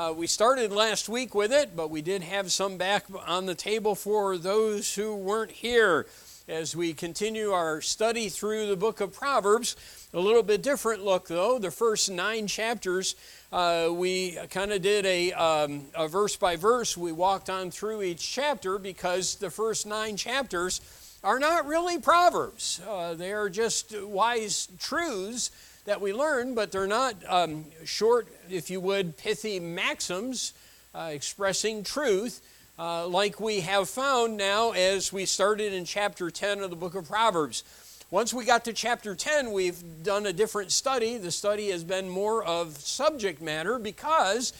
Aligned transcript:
Uh, 0.00 0.14
we 0.14 0.26
started 0.26 0.72
last 0.72 1.10
week 1.10 1.34
with 1.34 1.52
it, 1.52 1.76
but 1.76 1.90
we 1.90 2.00
did 2.00 2.22
have 2.22 2.50
some 2.50 2.78
back 2.78 3.04
on 3.26 3.44
the 3.44 3.54
table 3.54 3.94
for 3.94 4.38
those 4.38 4.94
who 4.94 5.14
weren't 5.14 5.50
here 5.50 6.06
as 6.48 6.74
we 6.74 6.94
continue 6.94 7.50
our 7.50 7.82
study 7.82 8.30
through 8.30 8.66
the 8.66 8.76
book 8.76 9.02
of 9.02 9.12
Proverbs. 9.12 9.76
A 10.14 10.18
little 10.18 10.42
bit 10.42 10.62
different 10.62 11.04
look, 11.04 11.28
though. 11.28 11.58
The 11.58 11.70
first 11.70 12.10
nine 12.10 12.46
chapters, 12.46 13.14
uh, 13.52 13.88
we 13.92 14.38
kind 14.48 14.72
of 14.72 14.80
did 14.80 15.04
a, 15.04 15.32
um, 15.32 15.82
a 15.94 16.08
verse 16.08 16.34
by 16.34 16.56
verse. 16.56 16.96
We 16.96 17.12
walked 17.12 17.50
on 17.50 17.70
through 17.70 18.00
each 18.00 18.26
chapter 18.26 18.78
because 18.78 19.34
the 19.34 19.50
first 19.50 19.86
nine 19.86 20.16
chapters 20.16 20.80
are 21.22 21.38
not 21.38 21.66
really 21.66 21.98
Proverbs. 21.98 22.80
Uh, 22.88 23.12
they 23.12 23.34
are 23.34 23.50
just 23.50 23.94
wise 24.00 24.66
truths 24.78 25.50
that 25.90 26.00
we 26.00 26.12
learn, 26.12 26.54
but 26.54 26.70
they're 26.70 26.86
not 26.86 27.16
um, 27.26 27.64
short, 27.84 28.28
if 28.48 28.70
you 28.70 28.78
would, 28.78 29.16
pithy 29.16 29.58
maxims 29.58 30.52
uh, 30.94 31.10
expressing 31.12 31.82
truth 31.82 32.40
uh, 32.78 33.08
like 33.08 33.40
we 33.40 33.58
have 33.58 33.88
found 33.90 34.36
now 34.36 34.70
as 34.70 35.12
we 35.12 35.26
started 35.26 35.72
in 35.72 35.84
chapter 35.84 36.30
10 36.30 36.60
of 36.60 36.70
the 36.70 36.76
book 36.76 36.94
of 36.94 37.08
Proverbs. 37.08 37.64
Once 38.08 38.32
we 38.32 38.44
got 38.44 38.64
to 38.64 38.72
chapter 38.72 39.16
10, 39.16 39.50
we've 39.50 39.82
done 40.04 40.26
a 40.26 40.32
different 40.32 40.70
study. 40.70 41.18
The 41.18 41.32
study 41.32 41.70
has 41.70 41.82
been 41.82 42.08
more 42.08 42.44
of 42.44 42.76
subject 42.76 43.42
matter 43.42 43.76
because, 43.76 44.52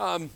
um, 0.00 0.30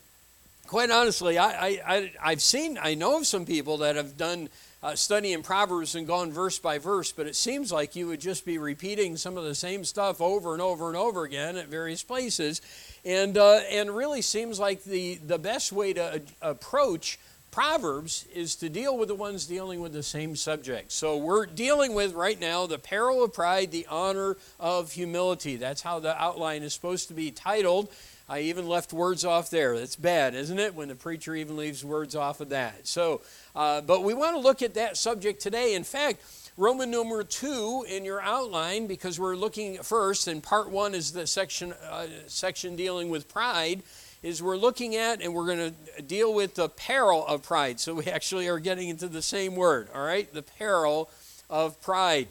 quite 0.67 0.91
honestly, 0.91 1.39
I, 1.39 1.81
I, 1.87 2.13
I, 2.21 2.31
have 2.31 2.43
seen, 2.43 2.79
I 2.81 2.95
know 2.95 3.19
of 3.19 3.27
some 3.27 3.47
people 3.47 3.79
that 3.79 3.97
have 3.97 4.17
done 4.17 4.49
uh, 4.83 4.95
studying 4.95 5.43
Proverbs 5.43 5.95
and 5.95 6.07
gone 6.07 6.31
verse 6.31 6.59
by 6.59 6.79
verse, 6.79 7.13
but 7.13 7.27
it 7.27 7.35
seems 7.35 7.73
like 7.73 7.97
you 7.97 8.07
would 8.09 8.21
just 8.21 8.45
be 8.45 8.59
repeating 8.59 9.17
some 9.17 9.37
of 9.37 9.45
the 9.45 9.55
same 9.55 9.85
stuff 9.85 10.21
over 10.21 10.53
and 10.53 10.63
over 10.63 10.89
and 10.89 10.97
over 10.97 11.25
again 11.25 11.57
at 11.57 11.69
various 11.69 12.03
places. 12.03 12.61
And, 13.05 13.39
uh, 13.39 13.61
and 13.71 13.95
really 13.95 14.23
seems 14.23 14.61
like 14.61 14.85
the, 14.85 15.17
the 15.17 15.39
best 15.39 15.73
way 15.73 15.93
to 15.95 16.23
approach 16.43 17.19
Proverbs 17.51 18.27
is 18.35 18.55
to 18.57 18.69
deal 18.69 18.99
with 18.99 19.09
the 19.09 19.15
ones 19.15 19.47
dealing 19.47 19.81
with 19.81 19.95
the 19.95 20.03
same 20.03 20.37
subject. 20.37 20.93
So 20.93 21.17
we're 21.17 21.47
dealing 21.47 21.95
with 21.95 22.13
right 22.13 22.39
now 22.39 22.67
the 22.67 22.79
peril 22.79 23.25
of 23.25 23.33
pride, 23.33 23.71
the 23.71 23.87
honor 23.89 24.37
of 24.61 24.93
humility. 24.93 25.57
That's 25.57 25.81
how 25.81 25.99
the 25.99 26.21
outline 26.21 26.63
is 26.63 26.75
supposed 26.75 27.09
to 27.09 27.15
be 27.15 27.31
titled. 27.31 27.89
I 28.29 28.41
even 28.41 28.67
left 28.69 28.93
words 28.93 29.25
off 29.25 29.51
there. 29.51 29.79
That's 29.79 29.97
bad, 29.97 30.35
isn't 30.35 30.59
it? 30.59 30.75
When 30.75 30.89
the 30.89 30.95
preacher 30.97 31.35
even 31.35 31.57
leaves 31.57 31.85
words 31.85 32.17
off 32.17 32.41
of 32.41 32.49
that. 32.49 32.87
So, 32.87 33.21
uh, 33.55 33.81
but 33.83 34.03
we 34.03 34.15
want 34.15 34.35
to 34.35 34.41
look 34.41 34.63
at 34.63 34.75
that 34.75 34.97
subject 34.97 35.41
today. 35.41 35.75
In 35.75 35.85
fact, 35.85 36.23
Roman 36.57 36.91
number 36.91 37.23
two 37.23 37.85
in 37.89 38.05
your 38.05 38.21
outline, 38.21 38.87
because 38.87 39.21
we're 39.21 39.37
looking 39.37 39.77
first, 39.79 40.27
and 40.27 40.43
part 40.43 40.71
one 40.71 40.95
is 40.95 41.13
the 41.13 41.27
section 41.27 41.73
uh, 41.89 42.07
section 42.27 42.77
dealing 42.77 43.11
with 43.11 43.29
pride 43.29 43.83
is 44.23 44.43
we're 44.43 44.57
looking 44.57 44.97
at 44.97 45.23
and 45.23 45.33
we're 45.33 45.47
going 45.47 45.73
to 45.73 46.03
deal 46.03 46.35
with 46.35 46.55
the 46.55 46.69
peril 46.69 47.25
of 47.27 47.43
pride. 47.43 47.79
So 47.79 47.95
we 47.95 48.07
actually 48.07 48.49
are 48.49 48.59
getting 48.59 48.89
into 48.89 49.07
the 49.07 49.23
same 49.23 49.55
word, 49.55 49.89
all 49.95 50.05
right? 50.05 50.33
The 50.33 50.43
peril 50.43 51.11
of 51.49 51.81
pride. 51.81 52.27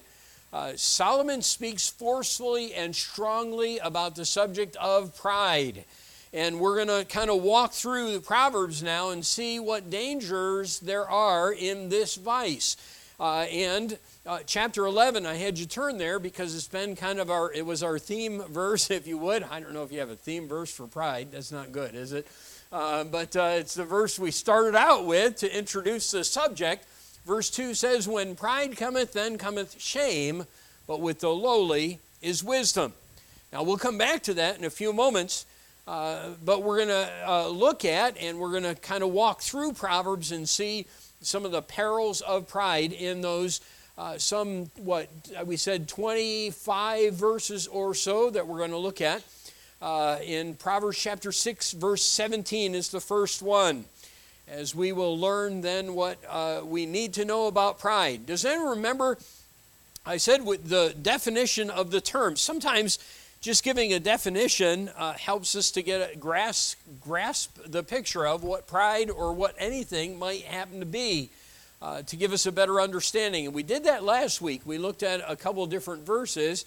Uh, 0.55 0.71
Solomon 0.77 1.41
speaks 1.41 1.89
forcefully 1.89 2.73
and 2.73 2.95
strongly 2.95 3.77
about 3.79 4.15
the 4.15 4.23
subject 4.23 4.77
of 4.77 5.13
pride. 5.13 5.83
And 6.31 6.61
we're 6.61 6.77
going 6.77 6.87
to 6.97 7.03
kind 7.13 7.29
of 7.29 7.41
walk 7.41 7.73
through 7.73 8.13
the 8.13 8.21
Proverbs 8.21 8.81
now 8.81 9.09
and 9.09 9.25
see 9.25 9.59
what 9.59 9.89
dangers 9.89 10.79
there 10.79 11.09
are 11.09 11.51
in 11.51 11.89
this 11.89 12.15
vice. 12.15 12.77
Uh, 13.19 13.39
and 13.51 13.99
uh, 14.25 14.39
chapter 14.45 14.85
11, 14.85 15.25
I 15.25 15.33
had 15.33 15.59
you 15.59 15.65
turn 15.65 15.97
there 15.97 16.19
because 16.19 16.55
it's 16.55 16.69
been 16.69 16.95
kind 16.95 17.19
of 17.19 17.29
our, 17.29 17.51
it 17.51 17.65
was 17.65 17.83
our 17.83 17.99
theme 17.99 18.41
verse, 18.49 18.89
if 18.89 19.07
you 19.07 19.17
would. 19.17 19.43
I 19.43 19.59
don't 19.59 19.73
know 19.73 19.83
if 19.83 19.91
you 19.91 19.99
have 19.99 20.09
a 20.09 20.15
theme 20.15 20.47
verse 20.47 20.71
for 20.71 20.87
pride. 20.87 21.33
That's 21.33 21.51
not 21.51 21.73
good, 21.73 21.95
is 21.95 22.13
it? 22.13 22.27
Uh, 22.71 23.03
but 23.03 23.35
uh, 23.35 23.55
it's 23.57 23.75
the 23.75 23.83
verse 23.83 24.17
we 24.17 24.31
started 24.31 24.73
out 24.73 25.05
with 25.05 25.35
to 25.37 25.53
introduce 25.53 26.11
the 26.11 26.23
subject. 26.23 26.85
Verse 27.25 27.49
2 27.49 27.73
says, 27.73 28.07
When 28.07 28.35
pride 28.35 28.77
cometh, 28.77 29.13
then 29.13 29.37
cometh 29.37 29.79
shame, 29.79 30.45
but 30.87 31.01
with 31.01 31.19
the 31.19 31.29
lowly 31.29 31.99
is 32.21 32.43
wisdom. 32.43 32.93
Now, 33.51 33.63
we'll 33.63 33.77
come 33.77 33.97
back 33.97 34.23
to 34.23 34.33
that 34.35 34.57
in 34.57 34.65
a 34.65 34.69
few 34.69 34.93
moments. 34.93 35.45
Uh, 35.87 36.29
but 36.43 36.63
we're 36.63 36.77
going 36.77 36.87
to 36.89 37.11
uh, 37.27 37.47
look 37.47 37.85
at 37.85 38.17
and 38.19 38.39
we're 38.39 38.49
going 38.49 38.63
to 38.63 38.73
kind 38.73 39.03
of 39.03 39.11
walk 39.11 39.41
through 39.41 39.71
Proverbs 39.71 40.31
and 40.31 40.49
see 40.49 40.87
some 41.21 41.45
of 41.45 41.51
the 41.51 41.61
perils 41.61 42.21
of 42.21 42.47
pride 42.47 42.91
in 42.91 43.21
those 43.21 43.61
uh, 43.97 44.17
some, 44.17 44.65
what, 44.75 45.07
we 45.45 45.55
said 45.55 45.87
25 45.87 47.13
verses 47.13 47.65
or 47.67 47.93
so 47.93 48.29
that 48.29 48.45
we're 48.45 48.57
going 48.57 48.71
to 48.71 48.77
look 48.77 48.99
at. 48.99 49.23
Uh, 49.81 50.17
in 50.21 50.55
Proverbs 50.55 50.97
chapter 50.97 51.31
6, 51.31 51.71
verse 51.73 52.03
17 52.03 52.75
is 52.75 52.89
the 52.89 52.99
first 52.99 53.41
one. 53.41 53.85
As 54.47 54.75
we 54.75 54.91
will 54.91 55.17
learn 55.17 55.61
then 55.61 55.95
what 55.95 56.17
uh, 56.29 56.61
we 56.63 56.85
need 56.85 57.13
to 57.13 57.25
know 57.25 57.47
about 57.47 57.79
pride. 57.79 58.25
Does 58.25 58.45
anyone 58.45 58.77
remember? 58.77 59.17
I 60.05 60.17
said 60.17 60.45
with 60.45 60.69
the 60.69 60.93
definition 61.01 61.71
of 61.71 61.89
the 61.89 61.99
term. 61.99 62.35
Sometimes 62.35 62.99
just 63.41 63.63
giving 63.63 63.93
a 63.93 63.99
definition 63.99 64.89
uh, 64.97 65.13
helps 65.13 65.55
us 65.55 65.71
to 65.71 65.81
get 65.81 66.13
a 66.13 66.17
grasp, 66.17 66.77
grasp 67.01 67.57
the 67.65 67.83
picture 67.83 68.25
of 68.25 68.43
what 68.43 68.67
pride 68.67 69.09
or 69.09 69.33
what 69.33 69.55
anything 69.57 70.17
might 70.17 70.41
happen 70.43 70.79
to 70.79 70.85
be 70.85 71.29
uh, 71.81 72.01
to 72.03 72.15
give 72.15 72.33
us 72.33 72.45
a 72.45 72.51
better 72.51 72.81
understanding. 72.81 73.45
And 73.45 73.53
we 73.53 73.63
did 73.63 73.83
that 73.83 74.03
last 74.03 74.41
week. 74.41 74.61
We 74.65 74.77
looked 74.77 75.03
at 75.03 75.21
a 75.27 75.35
couple 75.35 75.65
different 75.67 76.05
verses, 76.05 76.65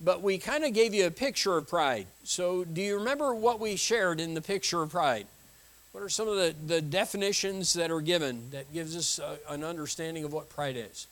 but 0.00 0.22
we 0.22 0.38
kind 0.38 0.64
of 0.64 0.72
gave 0.72 0.94
you 0.94 1.06
a 1.06 1.10
picture 1.10 1.56
of 1.56 1.68
pride. 1.68 2.06
So, 2.22 2.64
do 2.64 2.80
you 2.80 2.98
remember 2.98 3.34
what 3.34 3.60
we 3.60 3.76
shared 3.76 4.20
in 4.20 4.34
the 4.34 4.40
picture 4.40 4.82
of 4.82 4.90
pride? 4.90 5.26
What 5.94 6.02
are 6.02 6.08
some 6.08 6.26
of 6.26 6.34
the, 6.34 6.54
the 6.66 6.82
definitions 6.82 7.72
that 7.74 7.92
are 7.92 8.00
given 8.00 8.50
that 8.50 8.72
gives 8.72 8.96
us 8.96 9.20
a, 9.20 9.38
an 9.48 9.62
understanding 9.62 10.24
of 10.24 10.32
what 10.32 10.48
pride 10.48 10.76
is? 10.76 11.06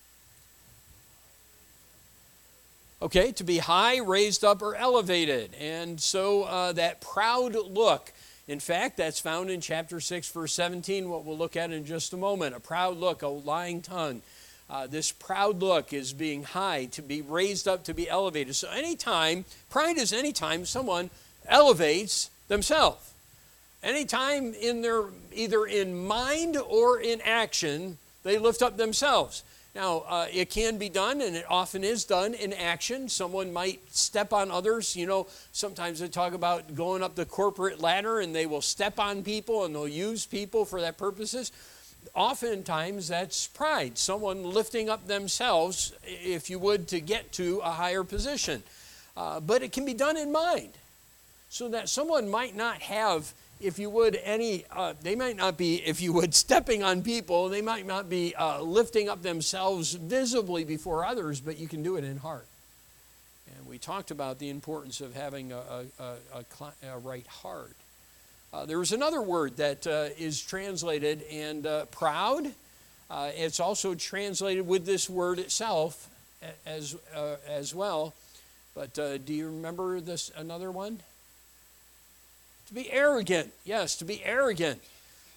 Okay, 3.01 3.31
to 3.33 3.45
be 3.45 3.59
high, 3.59 3.99
raised 3.99 4.45
up, 4.45 4.61
or 4.61 4.75
elevated. 4.75 5.55
And 5.61 6.01
so 6.01 6.43
uh, 6.43 6.73
that 6.73 7.01
proud 7.01 7.55
look 7.55 8.13
in 8.49 8.59
fact, 8.59 8.97
that's 8.97 9.21
found 9.21 9.51
in 9.51 9.61
chapter 9.61 10.01
6, 10.01 10.31
verse 10.31 10.53
17, 10.55 11.09
what 11.09 11.25
we'll 11.25 11.39
look 11.39 11.57
at 11.57 11.71
in 11.71 11.85
just 11.85 12.13
a 12.13 12.17
moment. 12.17 12.57
A 12.57 12.61
proud 12.61 12.97
look, 12.97 13.23
a 13.23 13.29
lying 13.29 13.83
tongue. 13.83 14.21
Uh, 14.69 14.87
this 14.87 15.13
proud 15.13 15.61
look 15.61 15.93
is 15.93 16.13
being 16.13 16.43
high, 16.43 16.87
to 16.87 17.03
be 17.03 17.23
raised 17.23 17.69
up, 17.69 17.85
to 17.85 17.95
be 17.95 18.09
elevated. 18.09 18.57
So, 18.57 18.69
anytime, 18.71 19.45
pride 19.71 19.97
is 19.97 20.13
anytime 20.13 20.65
someone 20.65 21.11
elevates 21.47 22.31
themselves. 22.49 23.12
Anytime 23.83 24.55
in 24.55 24.83
their, 24.83 25.05
either 25.33 25.65
in 25.65 26.07
mind 26.07 26.57
or 26.57 27.01
in 27.01 27.21
action, 27.23 27.99
they 28.23 28.39
lift 28.39 28.63
up 28.63 28.77
themselves. 28.77 29.43
Now, 29.75 30.05
uh, 30.07 30.27
it 30.31 30.51
can 30.51 30.77
be 30.77 30.91
done, 30.91 31.23
and 31.23 31.35
it 31.35 31.47
often 31.49 31.83
is 31.83 32.05
done 32.05 32.35
in 32.35 32.53
action. 32.53 33.09
Someone 33.09 33.53
might 33.53 33.81
step 33.91 34.33
on 34.33 34.51
others. 34.51 34.95
You 34.95 35.07
know, 35.07 35.27
sometimes 35.53 35.99
they 35.99 36.09
talk 36.09 36.35
about 36.35 36.75
going 36.75 37.03
up 37.03 37.15
the 37.15 37.25
corporate 37.25 37.81
ladder 37.81 38.21
and 38.21 38.35
they 38.35 38.45
will 38.45 38.61
step 38.61 38.99
on 38.99 39.23
people 39.23 39.65
and 39.65 39.75
they'll 39.75 39.89
use 39.89 40.27
people 40.27 40.67
for 40.67 40.83
that 40.83 40.99
purposes. 40.99 41.51
Oftentimes, 42.15 43.09
that's 43.09 43.47
pride, 43.47 43.97
someone 43.97 44.45
lifting 44.45 44.91
up 44.91 45.07
themselves, 45.07 45.95
if 46.05 46.51
you 46.51 46.59
would, 46.59 46.87
to 46.89 47.01
get 47.01 47.33
to 47.33 47.61
a 47.65 47.71
higher 47.71 48.05
position. 48.05 48.63
Uh, 49.17 49.41
but 49.41 49.63
it 49.63 49.73
can 49.73 49.87
be 49.87 49.95
done 49.95 50.19
in 50.19 50.31
mind, 50.31 50.73
so 51.49 51.71
that 51.71 51.89
someone 51.89 52.29
might 52.31 52.55
not 52.55 52.83
have 52.83 53.33
if 53.63 53.79
you 53.79 53.89
would, 53.91 54.19
any, 54.23 54.65
uh, 54.71 54.95
they 55.03 55.15
might 55.15 55.37
not 55.37 55.57
be, 55.57 55.77
if 55.77 56.01
you 56.01 56.13
would, 56.13 56.35
stepping 56.45 56.83
on 56.83 57.03
people. 57.03 57.49
They 57.49 57.63
might 57.63 57.87
not 57.87 58.09
be 58.09 58.35
uh, 58.35 58.61
lifting 58.61 59.09
up 59.09 59.23
themselves 59.23 59.95
visibly 59.95 60.65
before 60.65 61.05
others, 61.05 61.41
but 61.41 61.59
you 61.59 61.69
can 61.69 61.83
do 61.83 61.97
it 61.97 62.05
in 62.05 62.19
heart. 62.19 62.47
And 63.57 63.67
we 63.67 63.79
talked 63.79 64.11
about 64.11 64.39
the 64.39 64.51
importance 64.51 65.01
of 65.01 65.15
having 65.15 65.53
a, 65.53 65.87
a, 65.99 66.17
a, 66.35 66.89
a 66.89 66.99
right 66.99 67.27
heart. 67.27 67.77
Uh, 68.53 68.67
there 68.67 68.83
is 68.83 68.93
another 68.93 69.23
word 69.23 69.57
that 69.57 69.87
uh, 69.87 70.09
is 70.19 70.41
translated, 70.41 71.23
and 71.31 71.67
uh, 71.67 71.87
proud. 71.87 72.53
Uh, 73.11 73.31
it's 73.35 73.61
also 73.61 73.95
translated 73.95 74.67
with 74.67 74.85
this 74.85 75.09
word 75.09 75.39
itself 75.39 76.11
as, 76.67 76.97
as 77.49 77.75
well. 77.75 78.13
But 78.75 78.95
do 78.95 79.33
you 79.35 79.47
remember 79.47 80.01
this 80.01 80.31
another 80.37 80.71
one? 80.71 81.01
To 82.73 82.77
be 82.77 82.91
arrogant. 82.91 83.53
Yes, 83.67 83.97
to 83.97 84.07
be 84.07 84.25
arrogant. 84.25 84.81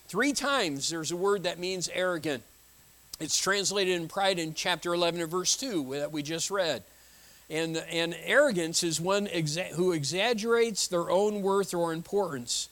Three 0.07 0.31
times 0.31 0.89
there's 0.89 1.11
a 1.11 1.17
word 1.17 1.43
that 1.43 1.59
means 1.59 1.89
arrogant. 1.93 2.43
It's 3.19 3.37
translated 3.37 3.99
in 3.99 4.07
pride 4.07 4.39
in 4.39 4.53
chapter 4.53 4.93
11 4.93 5.19
and 5.19 5.29
verse 5.29 5.57
2 5.57 5.97
that 5.99 6.13
we 6.13 6.23
just 6.23 6.49
read. 6.49 6.81
And, 7.49 7.75
and 7.91 8.15
arrogance 8.23 8.83
is 8.83 9.01
one 9.01 9.27
exa- 9.27 9.73
who 9.73 9.91
exaggerates 9.91 10.87
their 10.87 11.09
own 11.09 11.41
worth 11.41 11.73
or 11.73 11.91
importance. 11.91 12.69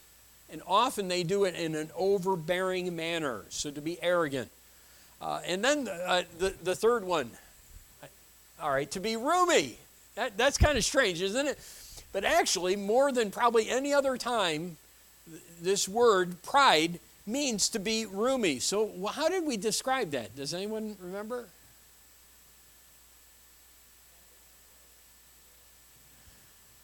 And 0.49 0.61
often 0.65 1.09
they 1.09 1.23
do 1.23 1.43
it 1.43 1.55
in 1.55 1.75
an 1.75 1.91
overbearing 1.93 2.95
manner. 2.95 3.43
So 3.49 3.69
to 3.69 3.81
be 3.81 4.01
arrogant. 4.01 4.49
Uh, 5.21 5.41
and 5.45 5.61
then 5.61 5.89
uh, 5.89 6.23
the, 6.39 6.53
the 6.63 6.73
third 6.73 7.03
one. 7.03 7.31
All 8.61 8.71
right, 8.71 8.89
to 8.91 9.01
be 9.01 9.17
roomy. 9.17 9.77
That, 10.15 10.37
that's 10.37 10.57
kind 10.57 10.77
of 10.77 10.85
strange, 10.85 11.21
isn't 11.21 11.47
it? 11.47 11.59
But 12.13 12.23
actually, 12.23 12.77
more 12.77 13.11
than 13.11 13.31
probably 13.31 13.69
any 13.69 13.93
other 13.93 14.17
time, 14.17 14.77
this 15.61 15.89
word, 15.89 16.41
pride, 16.43 16.99
means 17.25 17.69
to 17.69 17.79
be 17.79 18.05
roomy. 18.05 18.59
So, 18.59 18.91
how 19.11 19.27
did 19.27 19.45
we 19.45 19.57
describe 19.57 20.11
that? 20.11 20.35
Does 20.35 20.53
anyone 20.53 20.95
remember? 21.01 21.47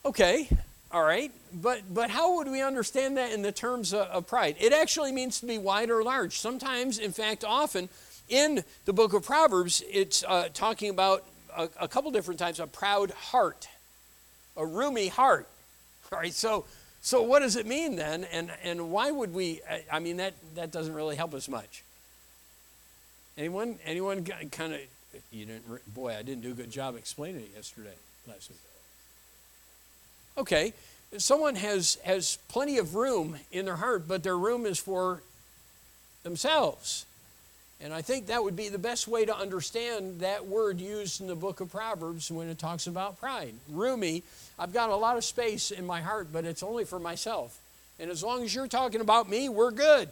Okay, 0.06 0.50
all 0.92 1.04
right, 1.04 1.32
but 1.54 1.82
but 1.94 2.10
how 2.10 2.38
would 2.38 2.48
we 2.48 2.64
understand 2.64 3.18
that 3.18 3.32
in 3.32 3.44
the 3.44 3.52
terms 3.52 3.94
of, 3.94 4.08
of, 4.08 4.26
pride? 4.26 4.56
It 4.60 4.74
actually 4.74 5.12
means 5.12 5.40
to 5.42 5.46
be 5.46 5.60
wide 5.60 5.92
or 5.92 6.04
large. 6.04 6.40
Sometimes, 6.40 6.98
in 6.98 7.12
fact, 7.12 7.44
often 7.44 7.90
in 8.28 8.64
the 8.86 8.94
book 8.94 9.14
of 9.14 9.24
Proverbs, 9.24 9.84
it's 9.92 10.24
uh, 10.28 10.48
talking 10.54 10.90
about 10.90 11.26
a, 11.56 11.70
a 11.82 11.88
couple 11.88 12.10
different 12.10 12.40
types: 12.40 12.58
a 12.58 12.66
proud 12.66 13.12
heart, 13.12 13.68
a 14.60 14.66
roomy 14.66 15.08
heart. 15.08 15.48
All 16.12 16.20
right, 16.20 16.34
so 16.34 16.66
so 17.02 17.24
what 17.24 17.40
does 17.40 17.56
it 17.56 17.66
mean 17.66 17.96
then, 17.96 18.26
and 18.26 18.52
and 18.64 18.92
why 18.92 19.10
would 19.10 19.34
we? 19.34 19.62
I 19.92 20.00
mean 20.00 20.18
that 20.18 20.34
that 20.56 20.72
doesn't 20.72 20.94
really 20.94 21.16
help 21.16 21.34
us 21.34 21.48
much. 21.48 21.84
Anyone 23.38 23.80
anyone 23.86 24.24
kind 24.52 24.74
of 24.74 24.80
you 25.32 25.46
didn't 25.46 25.94
boy 25.96 26.16
I 26.16 26.22
didn't 26.22 26.44
do 26.44 26.52
a 26.52 26.54
good 26.54 26.72
job 26.72 26.96
explaining 26.96 27.42
it 27.42 27.52
yesterday 27.56 27.96
last 28.28 28.50
week. 28.50 28.60
Okay, 30.38 30.74
someone 31.18 31.56
has, 31.56 31.98
has 32.06 32.38
plenty 32.48 32.78
of 32.78 32.96
room 32.96 33.38
in 33.52 33.66
their 33.66 33.76
heart, 33.76 34.08
but 34.08 34.24
their 34.24 34.38
room 34.38 34.66
is 34.66 34.80
for 34.80 35.22
themselves. 36.24 37.06
And 37.82 37.94
I 37.94 38.02
think 38.02 38.28
that 38.28 38.44
would 38.44 38.56
be 38.56 38.70
the 38.70 38.78
best 38.78 39.08
way 39.08 39.26
to 39.26 39.36
understand 39.36 40.20
that 40.20 40.46
word 40.46 40.80
used 40.80 41.22
in 41.22 41.28
the 41.28 41.36
book 41.36 41.62
of 41.62 41.72
Proverbs 41.72 42.30
when 42.30 42.50
it 42.50 42.60
talks 42.60 42.88
about 42.88 43.20
pride. 43.20 43.54
Roomy, 43.70 44.24
I've 44.60 44.74
got 44.74 44.90
a 44.90 44.96
lot 44.96 45.16
of 45.16 45.24
space 45.24 45.72
in 45.72 45.86
my 45.86 46.02
heart, 46.02 46.28
but 46.34 46.44
it's 46.44 46.62
only 46.62 46.84
for 46.84 47.00
myself. 47.00 47.58
And 47.98 48.12
as 48.12 48.22
long 48.22 48.44
as 48.44 48.54
you're 48.54 48.68
talking 48.68 49.00
about 49.00 49.30
me, 49.30 49.48
we're 49.48 49.72
good. 49.72 50.10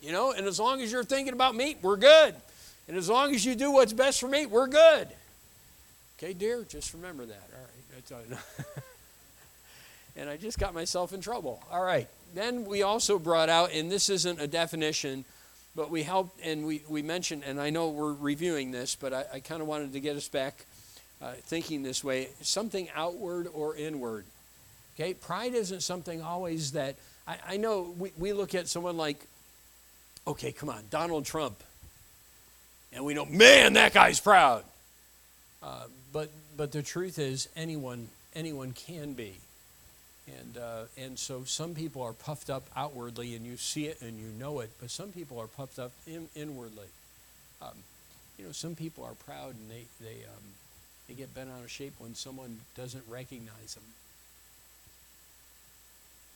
You 0.00 0.12
know, 0.12 0.32
and 0.32 0.46
as 0.46 0.60
long 0.60 0.80
as 0.80 0.92
you're 0.92 1.04
thinking 1.04 1.32
about 1.32 1.56
me, 1.56 1.76
we're 1.82 1.96
good. 1.96 2.34
And 2.86 2.96
as 2.96 3.08
long 3.08 3.34
as 3.34 3.44
you 3.44 3.56
do 3.56 3.72
what's 3.72 3.92
best 3.92 4.20
for 4.20 4.28
me, 4.28 4.46
we're 4.46 4.68
good. 4.68 5.08
Okay, 6.16 6.32
dear, 6.32 6.64
just 6.68 6.94
remember 6.94 7.26
that. 7.26 7.42
All 7.52 7.60
right, 7.60 8.38
and 10.16 10.30
I 10.30 10.36
just 10.36 10.58
got 10.58 10.72
myself 10.74 11.12
in 11.12 11.20
trouble. 11.20 11.62
All 11.70 11.82
right. 11.82 12.08
Then 12.34 12.64
we 12.64 12.82
also 12.82 13.18
brought 13.18 13.48
out, 13.48 13.72
and 13.72 13.90
this 13.90 14.08
isn't 14.08 14.40
a 14.40 14.46
definition, 14.46 15.24
but 15.74 15.90
we 15.90 16.02
helped 16.04 16.40
and 16.44 16.66
we, 16.66 16.82
we 16.88 17.02
mentioned, 17.02 17.42
and 17.44 17.60
I 17.60 17.70
know 17.70 17.88
we're 17.88 18.12
reviewing 18.12 18.70
this, 18.70 18.96
but 18.96 19.12
I, 19.12 19.24
I 19.34 19.40
kind 19.40 19.60
of 19.60 19.68
wanted 19.68 19.92
to 19.94 20.00
get 20.00 20.16
us 20.16 20.28
back 20.28 20.64
uh, 21.20 21.32
thinking 21.44 21.82
this 21.82 22.04
way 22.04 22.28
something 22.40 22.88
outward 22.94 23.48
or 23.52 23.76
inward. 23.76 24.24
Okay? 24.94 25.14
Pride 25.14 25.54
isn't 25.54 25.82
something 25.82 26.22
always 26.22 26.72
that, 26.72 26.96
I, 27.26 27.36
I 27.50 27.56
know 27.56 27.94
we, 27.98 28.12
we 28.18 28.32
look 28.32 28.54
at 28.54 28.68
someone 28.68 28.96
like, 28.96 29.26
okay, 30.26 30.52
come 30.52 30.68
on, 30.68 30.82
Donald 30.90 31.24
Trump. 31.24 31.62
And 32.92 33.04
we 33.04 33.14
know, 33.14 33.24
man, 33.24 33.74
that 33.74 33.92
guy's 33.92 34.20
proud. 34.20 34.64
Uh, 35.62 35.84
but, 36.12 36.30
but 36.56 36.72
the 36.72 36.82
truth 36.82 37.18
is, 37.18 37.48
anyone, 37.56 38.08
anyone 38.34 38.72
can 38.72 39.12
be. 39.12 39.34
And, 40.26 40.58
uh, 40.58 40.82
and 40.96 41.18
so 41.18 41.44
some 41.44 41.74
people 41.74 42.02
are 42.02 42.12
puffed 42.12 42.50
up 42.50 42.64
outwardly 42.76 43.34
and 43.34 43.46
you 43.46 43.56
see 43.56 43.86
it 43.86 44.00
and 44.02 44.18
you 44.18 44.28
know 44.38 44.60
it, 44.60 44.70
but 44.80 44.90
some 44.90 45.10
people 45.10 45.38
are 45.38 45.46
puffed 45.46 45.78
up 45.78 45.92
in, 46.06 46.28
inwardly. 46.34 46.86
Um, 47.62 47.72
you 48.38 48.44
know, 48.44 48.52
some 48.52 48.74
people 48.74 49.04
are 49.04 49.14
proud 49.14 49.54
and 49.54 49.70
they, 49.70 49.84
they, 50.00 50.24
um, 50.24 50.42
they 51.08 51.14
get 51.14 51.34
bent 51.34 51.50
out 51.50 51.64
of 51.64 51.70
shape 51.70 51.94
when 51.98 52.14
someone 52.14 52.60
doesn't 52.76 53.04
recognize 53.08 53.74
them. 53.74 53.84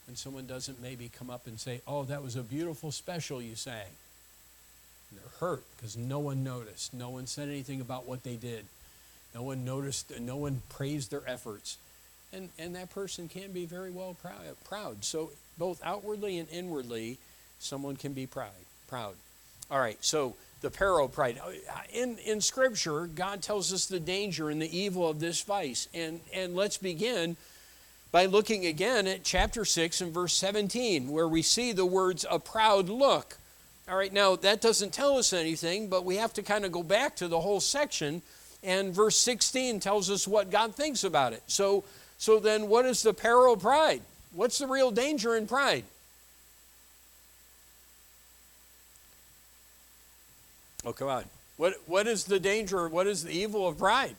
When 0.06 0.16
someone 0.16 0.46
doesn't 0.46 0.82
maybe 0.82 1.10
come 1.16 1.30
up 1.30 1.46
and 1.46 1.60
say, 1.60 1.80
oh, 1.86 2.04
that 2.04 2.22
was 2.22 2.34
a 2.34 2.42
beautiful 2.42 2.90
special 2.90 3.40
you 3.40 3.54
sang. 3.54 3.94
And 5.10 5.20
they're 5.20 5.48
hurt 5.48 5.62
because 5.76 5.96
no 5.96 6.19
one 6.19 6.42
noticed. 6.42 6.92
No 6.92 7.10
one 7.10 7.26
said 7.26 7.48
anything 7.48 7.80
about 7.80 8.08
what 8.08 8.24
they 8.24 8.36
did. 8.36 8.64
No 9.34 9.42
one 9.42 9.64
noticed, 9.64 10.19
no 10.20 10.36
one 10.36 10.62
praised 10.69 11.10
their 11.10 11.22
efforts 11.26 11.76
and, 12.32 12.48
and 12.58 12.75
that 12.75 12.90
person 12.90 13.28
can 13.28 13.52
be 13.52 13.66
very 13.66 13.90
well 13.90 14.16
proud, 14.20 14.56
proud. 14.64 15.04
So 15.04 15.30
both 15.58 15.80
outwardly 15.84 16.38
and 16.38 16.48
inwardly, 16.50 17.18
someone 17.58 17.96
can 17.96 18.12
be 18.12 18.26
proud. 18.26 18.50
Proud. 18.88 19.14
All 19.70 19.78
right. 19.78 19.98
So 20.00 20.34
the 20.62 20.70
paro 20.70 21.12
pride 21.12 21.41
in 21.93 22.17
in 22.19 22.41
Scripture, 22.41 23.06
God 23.06 23.43
tells 23.43 23.73
us 23.73 23.87
the 23.87 24.00
danger 24.00 24.49
and 24.49 24.62
the 24.62 24.76
evil 24.76 25.09
of 25.09 25.20
this 25.20 25.43
vice, 25.43 25.88
and 25.93 26.20
and 26.32 26.56
let's 26.56 26.79
begin 26.79 27.37
by 28.11 28.26
looking 28.26 28.67
again 28.67 29.06
at 29.06 29.25
chapter 29.25 29.64
six 29.64 30.00
and 30.00 30.12
verse 30.14 30.32
seventeen, 30.32 31.11
where 31.11 31.29
we 31.29 31.43
see 31.43 31.73
the 31.73 31.87
words 31.87 32.25
"a 32.31 32.38
proud 32.38 32.88
look." 32.88 33.37
All 33.88 33.97
right. 33.97 34.12
Now 34.12 34.37
that 34.37 34.61
doesn't 34.61 34.93
tell 34.93 35.19
us 35.19 35.32
anything, 35.32 35.88
but 35.88 36.05
we 36.05 36.17
have 36.17 36.32
to 36.35 36.43
kind 36.43 36.64
of 36.64 36.73
go 36.73 36.82
back 36.82 37.17
to 37.17 37.29
the 37.29 37.41
whole 37.41 37.61
section, 37.61 38.23
and 38.62 38.94
verse 38.94 39.17
sixteen 39.17 39.81
tells 39.81 40.11
us 40.11 40.26
what 40.26 40.50
God 40.50 40.75
thinks 40.75 41.05
about 41.05 41.32
it. 41.32 41.43
So 41.47 41.85
so 42.17 42.38
then, 42.38 42.69
what 42.69 42.87
is 42.87 43.03
the 43.03 43.12
peril 43.12 43.55
of 43.55 43.61
pride? 43.61 44.03
What's 44.32 44.59
the 44.59 44.69
real 44.69 44.93
danger 44.93 45.37
in 45.37 45.47
pride? 45.47 45.85
Oh, 50.84 50.93
come 50.93 51.08
on. 51.08 51.25
What, 51.56 51.75
what 51.87 52.06
is 52.06 52.25
the 52.25 52.40
danger? 52.40 52.88
What 52.88 53.06
is 53.06 53.25
the 53.25 53.32
evil 53.32 53.69
of 53.69 53.79
pride? 53.79 54.17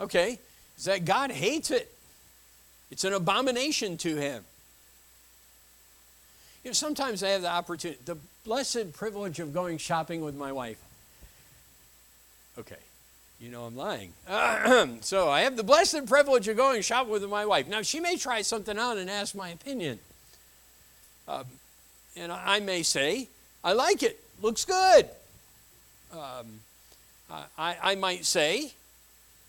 Okay, 0.00 0.38
is 0.76 0.84
that 0.86 1.04
God 1.04 1.30
hates 1.30 1.70
it. 1.70 1.92
It's 2.90 3.04
an 3.04 3.12
abomination 3.12 3.96
to 3.98 4.16
him. 4.16 4.44
You 6.64 6.70
know, 6.70 6.74
sometimes 6.74 7.22
I 7.22 7.30
have 7.30 7.42
the 7.42 7.50
opportunity, 7.50 8.00
the 8.04 8.16
blessed 8.44 8.92
privilege 8.92 9.38
of 9.40 9.54
going 9.54 9.78
shopping 9.78 10.22
with 10.22 10.34
my 10.34 10.52
wife. 10.52 10.78
Okay, 12.58 12.76
you 13.40 13.48
know 13.48 13.64
I'm 13.64 13.76
lying. 13.76 14.12
so 15.00 15.28
I 15.30 15.42
have 15.42 15.56
the 15.56 15.62
blessed 15.62 16.06
privilege 16.06 16.48
of 16.48 16.56
going 16.56 16.82
shopping 16.82 17.12
with 17.12 17.28
my 17.28 17.46
wife. 17.46 17.68
Now, 17.68 17.82
she 17.82 18.00
may 18.00 18.16
try 18.16 18.42
something 18.42 18.78
out 18.78 18.98
and 18.98 19.08
ask 19.08 19.34
my 19.34 19.50
opinion. 19.50 19.98
Um, 21.28 21.44
and 22.16 22.30
I 22.30 22.60
may 22.60 22.82
say, 22.82 23.28
I 23.64 23.72
like 23.72 24.02
it, 24.02 24.21
looks 24.42 24.64
good. 24.64 25.08
Um, 26.12 26.60
I, 27.56 27.76
I 27.82 27.94
might 27.94 28.24
say, 28.26 28.72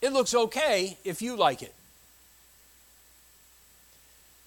it 0.02 0.14
looks 0.14 0.34
okay 0.34 0.98
if 1.04 1.22
you 1.22 1.36
like 1.36 1.62
it. 1.62 1.74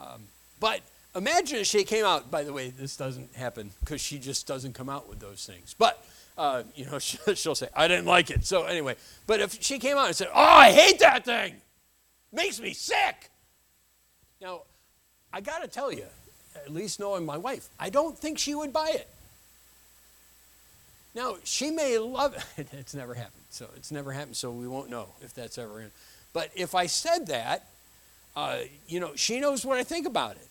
Um, 0.00 0.22
but 0.60 0.80
imagine 1.14 1.58
if 1.58 1.66
she 1.66 1.84
came 1.84 2.04
out, 2.04 2.30
by 2.30 2.44
the 2.44 2.52
way, 2.52 2.70
this 2.70 2.96
doesn't 2.96 3.34
happen 3.34 3.70
because 3.80 4.00
she 4.00 4.18
just 4.18 4.46
doesn't 4.46 4.74
come 4.74 4.88
out 4.88 5.08
with 5.08 5.20
those 5.20 5.44
things. 5.44 5.74
But 5.78 6.02
uh, 6.38 6.62
you 6.74 6.86
know, 6.86 6.98
she'll 6.98 7.54
say, 7.54 7.68
I 7.74 7.88
didn't 7.88 8.06
like 8.06 8.30
it. 8.30 8.44
So 8.44 8.64
anyway, 8.64 8.96
but 9.26 9.40
if 9.40 9.62
she 9.62 9.78
came 9.78 9.96
out 9.96 10.06
and 10.06 10.16
said, 10.16 10.28
Oh, 10.34 10.42
I 10.42 10.70
hate 10.72 10.98
that 11.00 11.24
thing, 11.24 11.54
makes 12.32 12.60
me 12.60 12.72
sick. 12.72 13.30
Now, 14.40 14.62
I 15.32 15.40
got 15.40 15.62
to 15.62 15.68
tell 15.68 15.92
you, 15.92 16.04
at 16.54 16.72
least 16.72 17.00
knowing 17.00 17.24
my 17.24 17.36
wife, 17.36 17.68
I 17.78 17.90
don't 17.90 18.18
think 18.18 18.38
she 18.38 18.54
would 18.54 18.72
buy 18.72 18.90
it. 18.94 19.08
Now, 21.16 21.36
she 21.44 21.70
may 21.70 21.96
love 21.96 22.36
it. 22.58 22.68
It's 22.74 22.94
never 22.94 23.14
happened. 23.14 23.32
So 23.48 23.66
it's 23.74 23.90
never 23.90 24.12
happened, 24.12 24.36
so 24.36 24.50
we 24.50 24.68
won't 24.68 24.90
know 24.90 25.08
if 25.22 25.32
that's 25.32 25.56
ever 25.56 25.80
in. 25.80 25.90
But 26.34 26.50
if 26.54 26.74
I 26.74 26.86
said 26.86 27.28
that, 27.28 27.66
uh, 28.36 28.58
you 28.86 29.00
know, 29.00 29.12
she 29.16 29.40
knows 29.40 29.64
what 29.64 29.78
I 29.78 29.82
think 29.82 30.06
about 30.06 30.36
it. 30.36 30.46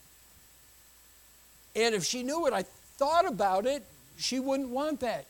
And 1.76 1.94
if 1.94 2.04
she 2.04 2.24
knew 2.24 2.40
what 2.40 2.52
I 2.52 2.64
thought 2.98 3.28
about 3.28 3.64
it, 3.64 3.84
she 4.18 4.40
wouldn't 4.40 4.70
want 4.70 5.00
that 5.00 5.26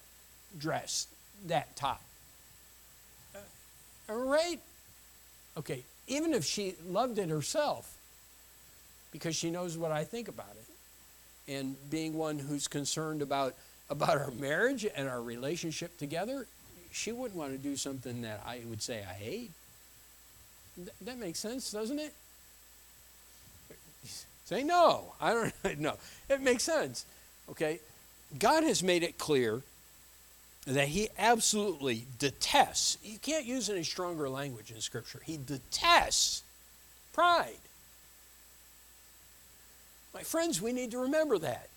dress, 0.58 1.06
that 1.46 1.76
top. 1.76 2.00
Uh? 3.34 3.40
Okay, 5.58 5.82
even 6.06 6.32
if 6.32 6.46
she 6.46 6.76
loved 6.88 7.18
it 7.18 7.28
herself, 7.28 7.94
because 9.12 9.36
she 9.36 9.50
knows 9.50 9.76
what 9.76 9.92
I 9.92 10.04
think 10.04 10.28
about 10.28 10.56
it, 10.56 11.52
and 11.52 11.76
being 11.90 12.14
one 12.14 12.38
who's 12.38 12.68
concerned 12.68 13.20
about, 13.20 13.54
about 13.88 14.18
our 14.18 14.30
marriage 14.32 14.86
and 14.96 15.08
our 15.08 15.22
relationship 15.22 15.96
together, 15.98 16.46
she 16.90 17.12
wouldn't 17.12 17.38
want 17.38 17.52
to 17.52 17.58
do 17.58 17.76
something 17.76 18.22
that 18.22 18.42
I 18.46 18.60
would 18.68 18.82
say 18.82 19.04
I 19.08 19.12
hate. 19.12 19.50
Th- 20.76 20.88
that 21.02 21.18
makes 21.18 21.38
sense, 21.38 21.70
doesn't 21.70 21.98
it? 21.98 22.12
Say 24.44 24.62
no. 24.62 25.12
I 25.20 25.50
don't 25.64 25.78
know. 25.80 25.96
It 26.28 26.40
makes 26.40 26.62
sense. 26.62 27.04
Okay? 27.50 27.80
God 28.38 28.62
has 28.64 28.82
made 28.82 29.02
it 29.02 29.18
clear 29.18 29.62
that 30.66 30.88
he 30.88 31.08
absolutely 31.16 32.06
detests, 32.18 32.98
you 33.04 33.18
can't 33.18 33.44
use 33.44 33.70
any 33.70 33.84
stronger 33.84 34.28
language 34.28 34.72
in 34.72 34.80
Scripture. 34.80 35.20
He 35.24 35.36
detests 35.36 36.42
pride. 37.12 37.54
My 40.12 40.22
friends, 40.22 40.60
we 40.60 40.72
need 40.72 40.90
to 40.90 40.98
remember 40.98 41.38
that. 41.38 41.68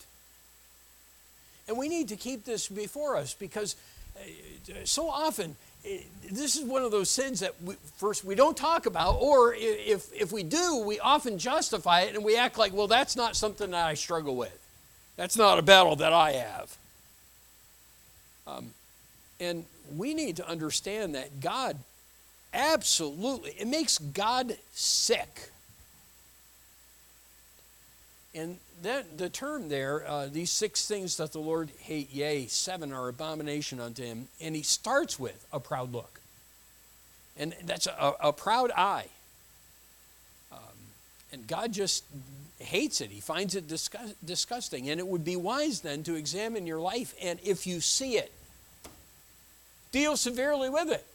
And 1.70 1.78
we 1.78 1.88
need 1.88 2.10
to 2.10 2.16
keep 2.16 2.44
this 2.44 2.68
before 2.68 3.16
us 3.16 3.34
because 3.34 3.76
uh, 4.18 4.74
so 4.84 5.08
often 5.10 5.56
this 6.30 6.56
is 6.56 6.64
one 6.64 6.84
of 6.84 6.92
those 6.92 7.10
sins 7.10 7.40
that 7.40 7.54
we, 7.64 7.76
first 7.98 8.26
we 8.26 8.36
don't 8.36 8.58
talk 8.58 8.86
about, 8.86 9.16
or 9.22 9.54
if, 9.54 10.12
if 10.14 10.32
we 10.32 10.44
do, 10.44 10.84
we 10.86 11.00
often 11.00 11.38
justify 11.38 12.02
it 12.02 12.16
and 12.16 12.26
we 12.26 12.36
act 12.36 12.58
like, 12.58 12.74
well, 12.74 12.88
that's 12.88 13.16
not 13.16 13.36
something 13.36 13.72
that 13.72 13.86
I 13.86 13.94
struggle 13.94 14.36
with. 14.36 14.58
That's 15.16 15.38
not 15.38 15.58
a 15.58 15.62
battle 15.62 15.96
that 15.98 16.12
I 16.12 16.32
have. 16.34 16.78
Um, 18.48 18.72
and 19.40 19.66
we 19.96 20.14
need 20.14 20.36
to 20.38 20.50
understand 20.50 21.16
that 21.16 21.40
God 21.40 21.78
absolutely, 22.54 23.52
it 23.52 23.68
makes 23.68 23.98
God 24.00 24.58
sick. 24.74 25.52
And 28.34 28.58
that, 28.84 29.18
the 29.18 29.30
term 29.30 29.70
there, 29.70 30.08
uh, 30.08 30.28
these 30.28 30.52
six 30.52 30.88
things 30.88 31.18
that 31.18 31.32
the 31.32 31.40
Lord 31.40 31.72
hate, 31.80 32.14
yea, 32.14 32.48
seven 32.48 32.94
are 32.94 33.08
abomination 33.08 33.80
unto 33.80 34.04
him. 34.04 34.28
And 34.40 34.56
he 34.56 34.62
starts 34.62 35.20
with 35.20 35.46
a 35.52 35.60
proud 35.60 35.92
look. 35.92 36.22
And 37.38 37.56
that's 37.66 37.88
a, 37.88 38.14
a 38.22 38.34
proud 38.34 38.72
eye. 38.72 39.08
Um, 40.52 40.60
and 41.32 41.48
God 41.48 41.72
just 41.72 42.04
hates 42.60 43.02
it. 43.02 43.10
He 43.10 43.22
finds 43.22 43.56
it 43.56 43.68
disgust, 43.68 44.14
disgusting. 44.26 44.90
And 44.90 45.00
it 45.00 45.08
would 45.08 45.26
be 45.26 45.36
wise 45.36 45.82
then 45.82 46.04
to 46.04 46.16
examine 46.16 46.68
your 46.68 46.80
life. 46.80 47.16
And 47.22 47.40
if 47.44 47.66
you 47.66 47.80
see 47.80 48.18
it, 48.18 48.32
deal 49.92 50.18
severely 50.18 50.70
with 50.70 50.90
it. 50.90 51.06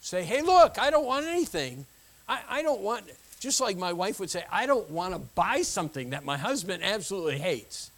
Say, 0.00 0.24
hey, 0.24 0.42
look, 0.42 0.78
I 0.78 0.90
don't 0.90 1.06
want 1.06 1.26
anything. 1.26 1.86
I, 2.28 2.40
I 2.48 2.62
don't 2.62 2.80
want, 2.80 3.04
just 3.38 3.60
like 3.60 3.76
my 3.76 3.92
wife 3.92 4.20
would 4.20 4.30
say, 4.30 4.44
I 4.50 4.66
don't 4.66 4.90
want 4.90 5.14
to 5.14 5.20
buy 5.20 5.62
something 5.62 6.10
that 6.10 6.24
my 6.24 6.36
husband 6.36 6.82
absolutely 6.82 7.38
hates. 7.38 7.90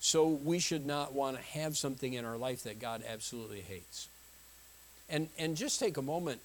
So 0.00 0.28
we 0.28 0.58
should 0.58 0.86
not 0.86 1.12
want 1.12 1.36
to 1.36 1.42
have 1.58 1.76
something 1.76 2.12
in 2.12 2.24
our 2.24 2.36
life 2.36 2.64
that 2.64 2.80
God 2.80 3.02
absolutely 3.08 3.60
hates. 3.60 4.08
And, 5.10 5.28
and 5.38 5.56
just 5.56 5.80
take 5.80 5.96
a 5.96 6.02
moment 6.02 6.40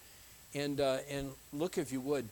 and, 0.56 0.80
uh, 0.80 0.98
and 1.10 1.32
look, 1.52 1.78
if 1.78 1.92
you 1.92 2.00
would, 2.02 2.28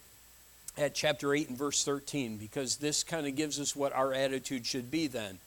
at 0.77 0.93
chapter 0.93 1.33
8 1.33 1.49
and 1.49 1.57
verse 1.57 1.83
13, 1.83 2.37
because 2.37 2.77
this 2.77 3.03
kind 3.03 3.27
of 3.27 3.35
gives 3.35 3.59
us 3.59 3.75
what 3.75 3.93
our 3.93 4.13
attitude 4.13 4.65
should 4.65 4.89
be 4.89 5.07
then. 5.07 5.39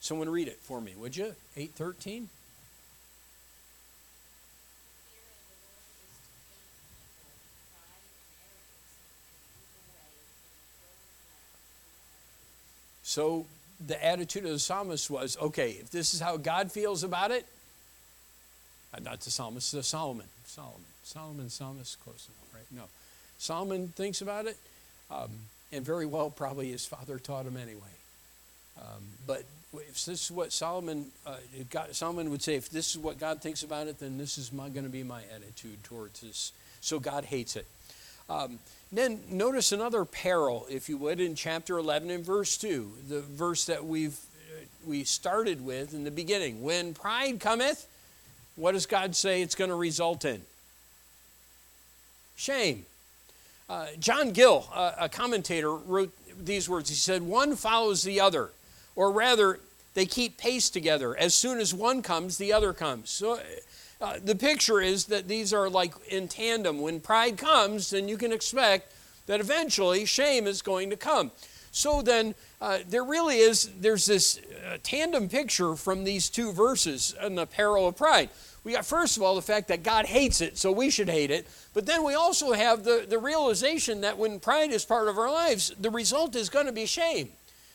Someone 0.00 0.28
read 0.28 0.48
it 0.48 0.58
for 0.62 0.80
me, 0.80 0.94
would 0.96 1.16
you? 1.16 1.34
813? 1.56 2.28
So 13.10 13.44
the 13.84 14.02
attitude 14.06 14.44
of 14.44 14.52
the 14.52 14.60
psalmist 14.60 15.10
was 15.10 15.36
okay, 15.38 15.70
if 15.70 15.90
this 15.90 16.14
is 16.14 16.20
how 16.20 16.36
God 16.36 16.70
feels 16.70 17.02
about 17.02 17.32
it, 17.32 17.44
uh, 18.94 19.00
not 19.00 19.18
the 19.22 19.32
psalmist, 19.32 19.72
the 19.72 19.82
Solomon. 19.82 20.26
Solomon. 20.44 20.84
Solomon, 21.02 21.50
psalmist, 21.50 21.98
close 22.04 22.28
enough, 22.28 22.54
right? 22.54 22.64
No. 22.70 22.84
Solomon 23.36 23.88
thinks 23.88 24.20
about 24.20 24.46
it, 24.46 24.56
um, 25.10 25.30
and 25.72 25.84
very 25.84 26.06
well, 26.06 26.30
probably 26.30 26.70
his 26.70 26.86
father 26.86 27.18
taught 27.18 27.46
him 27.46 27.56
anyway. 27.56 27.80
Um, 28.78 29.02
but 29.26 29.42
if 29.74 30.04
this 30.04 30.26
is 30.26 30.30
what 30.30 30.52
Solomon, 30.52 31.06
uh, 31.26 31.34
God, 31.68 31.92
Solomon 31.96 32.30
would 32.30 32.42
say, 32.42 32.54
if 32.54 32.70
this 32.70 32.90
is 32.90 32.98
what 32.98 33.18
God 33.18 33.42
thinks 33.42 33.64
about 33.64 33.88
it, 33.88 33.98
then 33.98 34.18
this 34.18 34.38
is 34.38 34.50
going 34.50 34.84
to 34.84 34.88
be 34.88 35.02
my 35.02 35.22
attitude 35.34 35.82
towards 35.82 36.20
this. 36.20 36.52
So 36.80 37.00
God 37.00 37.24
hates 37.24 37.56
it. 37.56 37.66
Um, 38.30 38.60
then 38.92 39.20
notice 39.28 39.72
another 39.72 40.04
peril, 40.04 40.66
if 40.70 40.88
you 40.88 40.96
would, 40.98 41.20
in 41.20 41.34
chapter 41.34 41.78
11 41.78 42.10
and 42.10 42.24
verse 42.24 42.56
2, 42.56 42.92
the 43.08 43.20
verse 43.20 43.66
that 43.66 43.84
we've 43.84 44.14
uh, 44.14 44.64
we 44.86 45.04
started 45.04 45.64
with 45.64 45.92
in 45.92 46.04
the 46.04 46.10
beginning. 46.10 46.62
When 46.62 46.94
pride 46.94 47.40
cometh, 47.40 47.86
what 48.54 48.72
does 48.72 48.86
God 48.86 49.16
say 49.16 49.42
it's 49.42 49.54
going 49.56 49.70
to 49.70 49.76
result 49.76 50.24
in? 50.24 50.42
Shame. 52.36 52.86
Uh, 53.68 53.86
John 53.98 54.30
Gill, 54.30 54.66
a 54.74 55.08
commentator, 55.08 55.72
wrote 55.72 56.12
these 56.44 56.68
words. 56.68 56.88
He 56.88 56.96
said, 56.96 57.22
One 57.22 57.54
follows 57.54 58.02
the 58.02 58.20
other, 58.20 58.50
or 58.96 59.12
rather, 59.12 59.60
they 59.94 60.06
keep 60.06 60.38
pace 60.38 60.70
together. 60.70 61.16
As 61.16 61.34
soon 61.34 61.58
as 61.58 61.74
one 61.74 62.02
comes, 62.02 62.38
the 62.38 62.52
other 62.52 62.72
comes. 62.72 63.10
So 63.10 63.38
uh, 64.00 64.18
the 64.24 64.34
picture 64.34 64.80
is 64.80 65.06
that 65.06 65.28
these 65.28 65.52
are 65.52 65.68
like 65.68 65.92
in 66.08 66.28
tandem. 66.28 66.80
When 66.80 67.00
pride 67.00 67.36
comes, 67.36 67.90
then 67.90 68.08
you 68.08 68.16
can 68.16 68.32
expect 68.32 68.94
that 69.26 69.40
eventually 69.40 70.04
shame 70.06 70.46
is 70.46 70.62
going 70.62 70.90
to 70.90 70.96
come. 70.96 71.30
So 71.72 72.02
then, 72.02 72.34
uh, 72.60 72.78
there 72.88 73.04
really 73.04 73.38
is, 73.38 73.70
there's 73.78 74.06
this 74.06 74.40
uh, 74.66 74.78
tandem 74.82 75.28
picture 75.28 75.76
from 75.76 76.04
these 76.04 76.28
two 76.28 76.52
verses 76.52 77.14
in 77.24 77.36
the 77.36 77.46
peril 77.46 77.86
of 77.86 77.96
pride. 77.96 78.30
We 78.64 78.72
got, 78.72 78.84
first 78.84 79.16
of 79.16 79.22
all, 79.22 79.36
the 79.36 79.42
fact 79.42 79.68
that 79.68 79.82
God 79.82 80.06
hates 80.06 80.40
it, 80.40 80.58
so 80.58 80.72
we 80.72 80.90
should 80.90 81.08
hate 81.08 81.30
it. 81.30 81.46
But 81.72 81.86
then 81.86 82.04
we 82.04 82.14
also 82.14 82.52
have 82.52 82.84
the, 82.84 83.06
the 83.08 83.18
realization 83.18 84.00
that 84.00 84.18
when 84.18 84.40
pride 84.40 84.72
is 84.72 84.84
part 84.84 85.08
of 85.08 85.16
our 85.16 85.30
lives, 85.30 85.72
the 85.80 85.90
result 85.90 86.34
is 86.34 86.50
going 86.50 86.66
to 86.66 86.72
be 86.72 86.86
shame. 86.86 87.30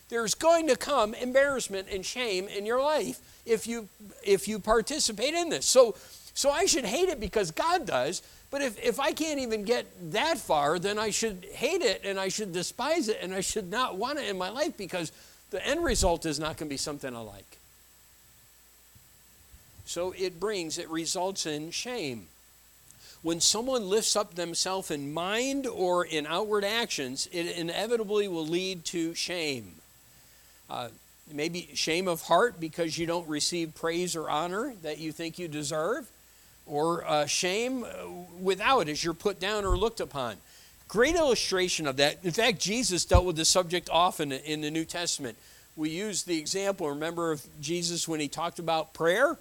There's 0.08 0.34
going 0.34 0.68
to 0.68 0.76
come 0.76 1.14
embarrassment 1.14 1.88
and 1.90 2.04
shame 2.04 2.46
in 2.46 2.64
your 2.64 2.80
life 2.80 3.20
if 3.44 3.66
you 3.66 3.88
if 4.24 4.46
you 4.46 4.60
participate 4.60 5.34
in 5.34 5.48
this. 5.48 5.66
So 5.66 5.96
so 6.36 6.50
I 6.50 6.66
should 6.66 6.84
hate 6.84 7.08
it 7.08 7.18
because 7.18 7.50
God 7.50 7.86
does. 7.86 8.20
But 8.50 8.60
if, 8.60 8.78
if 8.84 9.00
I 9.00 9.12
can't 9.12 9.40
even 9.40 9.64
get 9.64 9.86
that 10.12 10.36
far, 10.36 10.78
then 10.78 10.98
I 10.98 11.08
should 11.08 11.46
hate 11.50 11.80
it 11.80 12.02
and 12.04 12.20
I 12.20 12.28
should 12.28 12.52
despise 12.52 13.08
it 13.08 13.18
and 13.22 13.34
I 13.34 13.40
should 13.40 13.70
not 13.70 13.96
want 13.96 14.18
it 14.18 14.28
in 14.28 14.36
my 14.36 14.50
life 14.50 14.76
because 14.76 15.12
the 15.50 15.66
end 15.66 15.82
result 15.82 16.26
is 16.26 16.38
not 16.38 16.58
going 16.58 16.68
to 16.68 16.74
be 16.74 16.76
something 16.76 17.16
I 17.16 17.20
like. 17.20 17.56
So 19.86 20.14
it 20.16 20.38
brings, 20.38 20.76
it 20.76 20.90
results 20.90 21.46
in 21.46 21.70
shame. 21.70 22.26
When 23.22 23.40
someone 23.40 23.88
lifts 23.88 24.14
up 24.14 24.34
themselves 24.34 24.90
in 24.90 25.14
mind 25.14 25.66
or 25.66 26.04
in 26.04 26.26
outward 26.26 26.64
actions, 26.64 27.30
it 27.32 27.56
inevitably 27.56 28.28
will 28.28 28.46
lead 28.46 28.84
to 28.86 29.14
shame. 29.14 29.76
Uh, 30.68 30.88
maybe 31.32 31.70
shame 31.72 32.06
of 32.06 32.22
heart 32.22 32.60
because 32.60 32.98
you 32.98 33.06
don't 33.06 33.26
receive 33.26 33.74
praise 33.74 34.14
or 34.14 34.28
honor 34.28 34.74
that 34.82 34.98
you 34.98 35.12
think 35.12 35.38
you 35.38 35.48
deserve 35.48 36.06
or 36.66 37.04
uh, 37.06 37.26
shame 37.26 37.84
uh, 37.84 37.88
without 38.40 38.88
as 38.88 39.02
you're 39.02 39.14
put 39.14 39.40
down 39.40 39.64
or 39.64 39.76
looked 39.76 40.00
upon. 40.00 40.36
Great 40.88 41.14
illustration 41.14 41.86
of 41.86 41.96
that. 41.96 42.18
In 42.22 42.30
fact, 42.30 42.60
Jesus 42.60 43.04
dealt 43.04 43.24
with 43.24 43.36
this 43.36 43.48
subject 43.48 43.88
often 43.90 44.32
in 44.32 44.60
the 44.60 44.70
New 44.70 44.84
Testament. 44.84 45.36
We 45.74 45.90
use 45.90 46.22
the 46.22 46.38
example, 46.38 46.88
remember, 46.88 47.32
of 47.32 47.42
Jesus 47.60 48.06
when 48.06 48.20
he 48.20 48.28
talked 48.28 48.58
about 48.58 48.94
prayer 48.94 49.36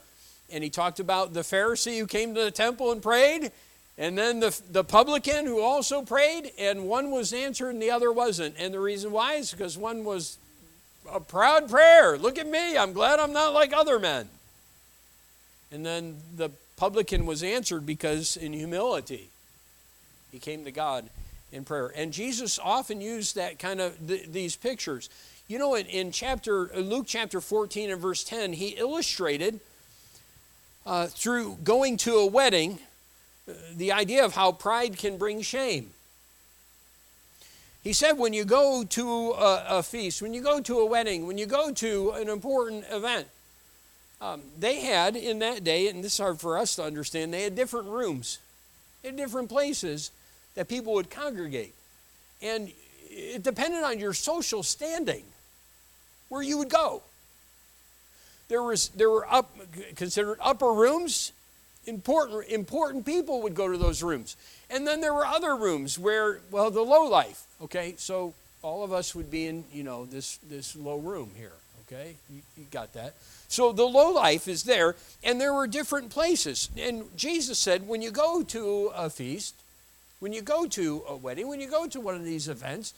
and 0.51 0.63
he 0.63 0.70
talked 0.70 1.00
about 1.00 1.34
the 1.34 1.41
Pharisee 1.41 2.00
who 2.00 2.08
came 2.08 2.36
to 2.36 2.44
the 2.44 2.51
temple 2.51 2.91
and 2.91 3.01
prayed, 3.01 3.51
and 3.98 4.17
then 4.17 4.39
the, 4.39 4.60
the 4.70 4.84
publican 4.84 5.46
who 5.46 5.62
also 5.62 6.01
prayed, 6.01 6.51
and 6.60 6.86
one 6.86 7.12
was 7.12 7.32
answered 7.34 7.70
and 7.70 7.82
the 7.82 7.91
other 7.91 8.12
wasn't. 8.12 8.55
And 8.60 8.74
the 8.74 8.79
reason 8.79 9.12
why 9.12 9.36
is 9.36 9.51
because 9.51 9.77
one 9.77 10.03
was 10.03 10.38
a 11.12 11.20
proud 11.20 11.70
prayer. 11.70 12.17
Look 12.17 12.38
at 12.38 12.48
me, 12.48 12.77
I'm 12.77 12.94
glad 12.94 13.20
I'm 13.20 13.34
not 13.34 13.53
like 13.53 13.74
other 13.74 14.00
men. 14.00 14.27
And 15.72 15.86
then 15.86 16.17
the 16.36 16.51
publican 16.77 17.25
was 17.25 17.44
answered 17.44 17.86
because 17.86 18.38
in 18.38 18.53
humility 18.53 19.29
he 20.32 20.39
came 20.39 20.65
to 20.65 20.72
God 20.72 21.10
in 21.51 21.63
prayer. 21.63 21.91
And 21.96 22.12
Jesus 22.12 22.60
often 22.60 23.01
used 23.01 23.36
that 23.36 23.60
kind 23.60 23.79
of 23.79 24.08
th- 24.08 24.27
these 24.32 24.55
pictures. 24.55 25.10
You 25.48 25.60
know, 25.60 25.75
in, 25.75 25.86
in 25.86 26.12
chapter 26.12 26.67
Luke 26.75 27.05
chapter 27.08 27.39
14 27.39 27.91
and 27.91 28.01
verse 28.01 28.24
10, 28.24 28.53
he 28.53 28.70
illustrated 28.70 29.60
uh, 30.86 31.08
through 31.08 31.58
going 31.63 31.98
to 31.98 32.15
a 32.15 32.25
wedding 32.25 32.79
uh, 33.48 33.53
the 33.75 33.91
idea 33.91 34.25
of 34.25 34.36
how 34.36 34.51
pride 34.51 34.98
can 34.98 35.17
bring 35.17 35.41
shame. 35.41 35.91
He 37.84 37.94
said, 37.94 38.13
when 38.13 38.34
you 38.34 38.46
go 38.46 38.84
to 38.84 39.32
a, 39.32 39.65
a 39.70 39.84
feast, 39.84 40.22
when 40.22 40.34
you 40.34 40.41
go 40.41 40.60
to 40.60 40.79
a 40.79 40.86
wedding, 40.86 41.27
when 41.27 41.38
you 41.38 41.46
go 41.46 41.72
to 41.72 42.12
an 42.12 42.29
important 42.29 42.84
event, 42.89 43.27
um, 44.22 44.41
they 44.60 44.81
had 44.81 45.15
in 45.15 45.39
that 45.39 45.63
day, 45.63 45.88
and 45.88 46.03
this 46.03 46.13
is 46.13 46.19
hard 46.19 46.39
for 46.39 46.57
us 46.57 46.75
to 46.77 46.84
understand, 46.84 47.34
they 47.34 47.43
had 47.43 47.55
different 47.55 47.88
rooms, 47.88 48.39
in 49.03 49.15
different 49.15 49.50
places 49.50 50.12
that 50.55 50.67
people 50.67 50.93
would 50.93 51.10
congregate. 51.10 51.74
And 52.41 52.72
it 53.10 53.43
depended 53.43 53.84
on 53.84 54.00
your 54.00 54.13
social 54.13 54.63
standing 54.63 55.24
where 56.29 56.41
you 56.41 56.57
would 56.57 56.69
go. 56.69 57.03
There, 58.48 58.63
was, 58.63 58.89
there 58.89 59.10
were 59.10 59.25
up, 59.31 59.55
considered 59.95 60.38
upper 60.41 60.72
rooms. 60.72 61.31
Important, 61.86 62.48
important 62.50 63.05
people 63.05 63.43
would 63.43 63.53
go 63.53 63.72
to 63.72 63.77
those 63.77 64.01
rooms. 64.01 64.36
And 64.69 64.88
then 64.88 65.01
there 65.01 65.13
were 65.13 65.25
other 65.25 65.55
rooms 65.55 66.00
where, 66.00 66.39
well, 66.50 66.72
the 66.72 66.81
low 66.81 67.07
life, 67.07 67.43
okay? 67.62 67.93
So 67.98 68.34
all 68.63 68.84
of 68.84 68.91
us 68.91 69.13
would 69.13 69.29
be 69.29 69.45
in, 69.45 69.63
you 69.72 69.84
know, 69.84 70.05
this, 70.05 70.38
this 70.50 70.75
low 70.75 70.98
room 70.98 71.31
here, 71.38 71.53
okay? 71.86 72.15
You, 72.34 72.41
you 72.57 72.65
got 72.72 72.93
that. 72.93 73.13
So 73.55 73.71
the 73.71 73.85
low 73.85 74.12
life 74.12 74.50
is 74.50 74.63
there, 74.63 74.97
and 75.24 75.39
there 75.39 75.53
were 75.53 75.65
different 75.65 76.09
places. 76.09 76.69
And 76.77 77.05
Jesus 77.15 77.57
said, 77.57 77.88
when 77.88 78.01
you 78.01 78.12
go 78.12 78.43
to 78.43 78.91
a 78.93 79.09
feast, 79.09 79.55
when 80.19 80.33
you 80.33 80.41
go 80.41 80.67
to 80.67 81.03
a 81.07 81.15
wedding, 81.15 81.47
when 81.47 81.62
you 81.62 81.69
go 81.69 81.88
to 81.88 82.01
one 82.01 82.15
of 82.15 82.25
these 82.25 82.50
events, 82.50 82.93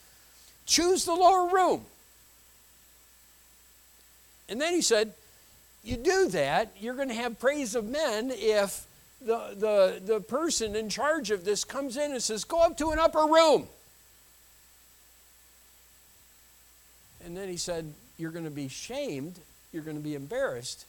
choose 0.65 1.05
the 1.05 1.13
lower 1.13 1.47
room. 1.53 1.85
And 4.49 4.59
then 4.59 4.73
he 4.73 4.81
said, 4.81 5.13
you 5.83 5.95
do 5.95 6.27
that, 6.29 6.71
you're 6.79 6.95
going 6.95 7.09
to 7.09 7.13
have 7.13 7.39
praise 7.39 7.75
of 7.75 7.85
men 7.85 8.31
if 8.33 8.87
the, 9.21 9.53
the, 9.55 10.01
the 10.03 10.19
person 10.21 10.75
in 10.75 10.89
charge 10.89 11.29
of 11.29 11.45
this 11.45 11.63
comes 11.63 11.97
in 11.97 12.11
and 12.11 12.23
says, 12.23 12.43
Go 12.43 12.61
up 12.61 12.77
to 12.77 12.89
an 12.89 12.99
upper 12.99 13.25
room. 13.25 13.67
And 17.23 17.37
then 17.37 17.47
he 17.47 17.57
said, 17.57 17.93
You're 18.17 18.31
going 18.31 18.45
to 18.45 18.51
be 18.51 18.67
shamed, 18.67 19.39
you're 19.71 19.83
going 19.83 19.97
to 19.97 20.03
be 20.03 20.15
embarrassed 20.15 20.85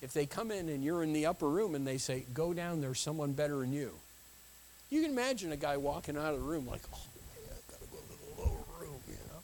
if 0.00 0.12
they 0.12 0.26
come 0.26 0.50
in 0.50 0.68
and 0.68 0.84
you're 0.84 1.02
in 1.02 1.12
the 1.12 1.26
upper 1.26 1.48
room 1.48 1.74
and 1.74 1.86
they 1.86 1.98
say, 1.98 2.24
Go 2.32 2.52
down, 2.52 2.80
there's 2.80 3.00
someone 3.00 3.32
better 3.32 3.58
than 3.58 3.72
you. 3.72 3.92
You 4.90 5.02
can 5.02 5.10
imagine 5.10 5.52
a 5.52 5.56
guy 5.56 5.76
walking 5.76 6.16
out 6.16 6.34
of 6.34 6.40
the 6.40 6.46
room 6.46 6.66
like, 6.66 6.82
Oh, 6.92 6.98
I've 7.50 7.68
got 7.68 7.80
to 7.80 7.86
go 7.90 7.98
to 7.98 8.36
the 8.36 8.42
lower 8.42 8.64
room, 8.80 9.00
you 9.08 9.14
know. 9.14 9.40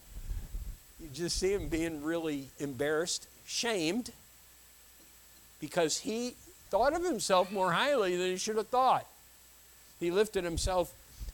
You 1.00 1.08
just 1.12 1.38
see 1.38 1.52
him 1.52 1.68
being 1.68 2.02
really 2.02 2.48
embarrassed, 2.58 3.26
shamed, 3.46 4.12
because 5.60 5.98
he 5.98 6.34
thought 6.70 6.94
of 6.94 7.04
himself 7.04 7.50
more 7.50 7.72
highly 7.72 8.16
than 8.16 8.28
he 8.28 8.36
should 8.36 8.56
have 8.56 8.68
thought. 8.68 9.06
He 9.98 10.10
lifted 10.10 10.44
himself 10.44 10.92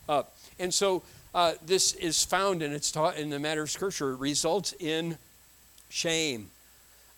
up. 0.09 0.35
And 0.59 0.73
so 0.73 1.03
uh, 1.35 1.55
this 1.65 1.95
is 1.95 2.25
found 2.25 2.63
and 2.63 2.75
it's 2.75 2.91
taught 2.91 3.17
in 3.17 3.31
the 3.31 3.39
matter 3.39 3.63
of 3.63 3.71
Scripture. 3.71 4.13
It 4.13 4.19
results 4.19 4.75
in 4.79 5.19
shame. 5.89 6.51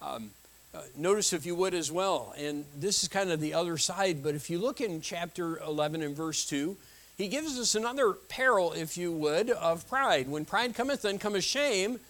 Um, 0.02 0.30
uh, 0.74 0.80
notice, 0.96 1.32
if 1.32 1.46
you 1.46 1.54
would, 1.54 1.74
as 1.74 1.92
well, 1.92 2.34
and 2.38 2.64
this 2.78 3.02
is 3.02 3.08
kind 3.08 3.30
of 3.30 3.40
the 3.40 3.54
other 3.54 3.76
side, 3.76 4.22
but 4.22 4.34
if 4.34 4.48
you 4.48 4.58
look 4.58 4.80
in 4.80 5.00
chapter 5.00 5.58
11 5.58 6.02
and 6.02 6.16
verse 6.16 6.46
2, 6.46 6.76
he 7.18 7.28
gives 7.28 7.58
us 7.58 7.74
another 7.74 8.14
peril, 8.14 8.72
if 8.72 8.96
you 8.96 9.12
would, 9.12 9.50
of 9.50 9.88
pride. 9.88 10.28
When 10.28 10.44
pride 10.44 10.74
cometh, 10.74 11.02
then 11.02 11.18
cometh 11.18 11.44
shame. 11.44 12.00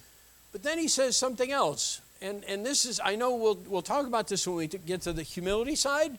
But 0.53 0.63
then 0.63 0.79
he 0.79 0.87
says 0.87 1.17
something 1.17 1.51
else. 1.51 2.01
And, 2.21 2.45
and 2.45 2.65
this 2.65 2.87
is, 2.87 3.01
I 3.03 3.17
know 3.17 3.35
we'll, 3.35 3.59
we'll 3.67 3.83
talk 3.83 4.07
about 4.07 4.29
this 4.29 4.47
when 4.47 4.57
we 4.57 4.69
get 4.69 5.03
to 5.03 5.13
the 5.13 5.25
humility 5.25 5.75
side, 5.75 6.17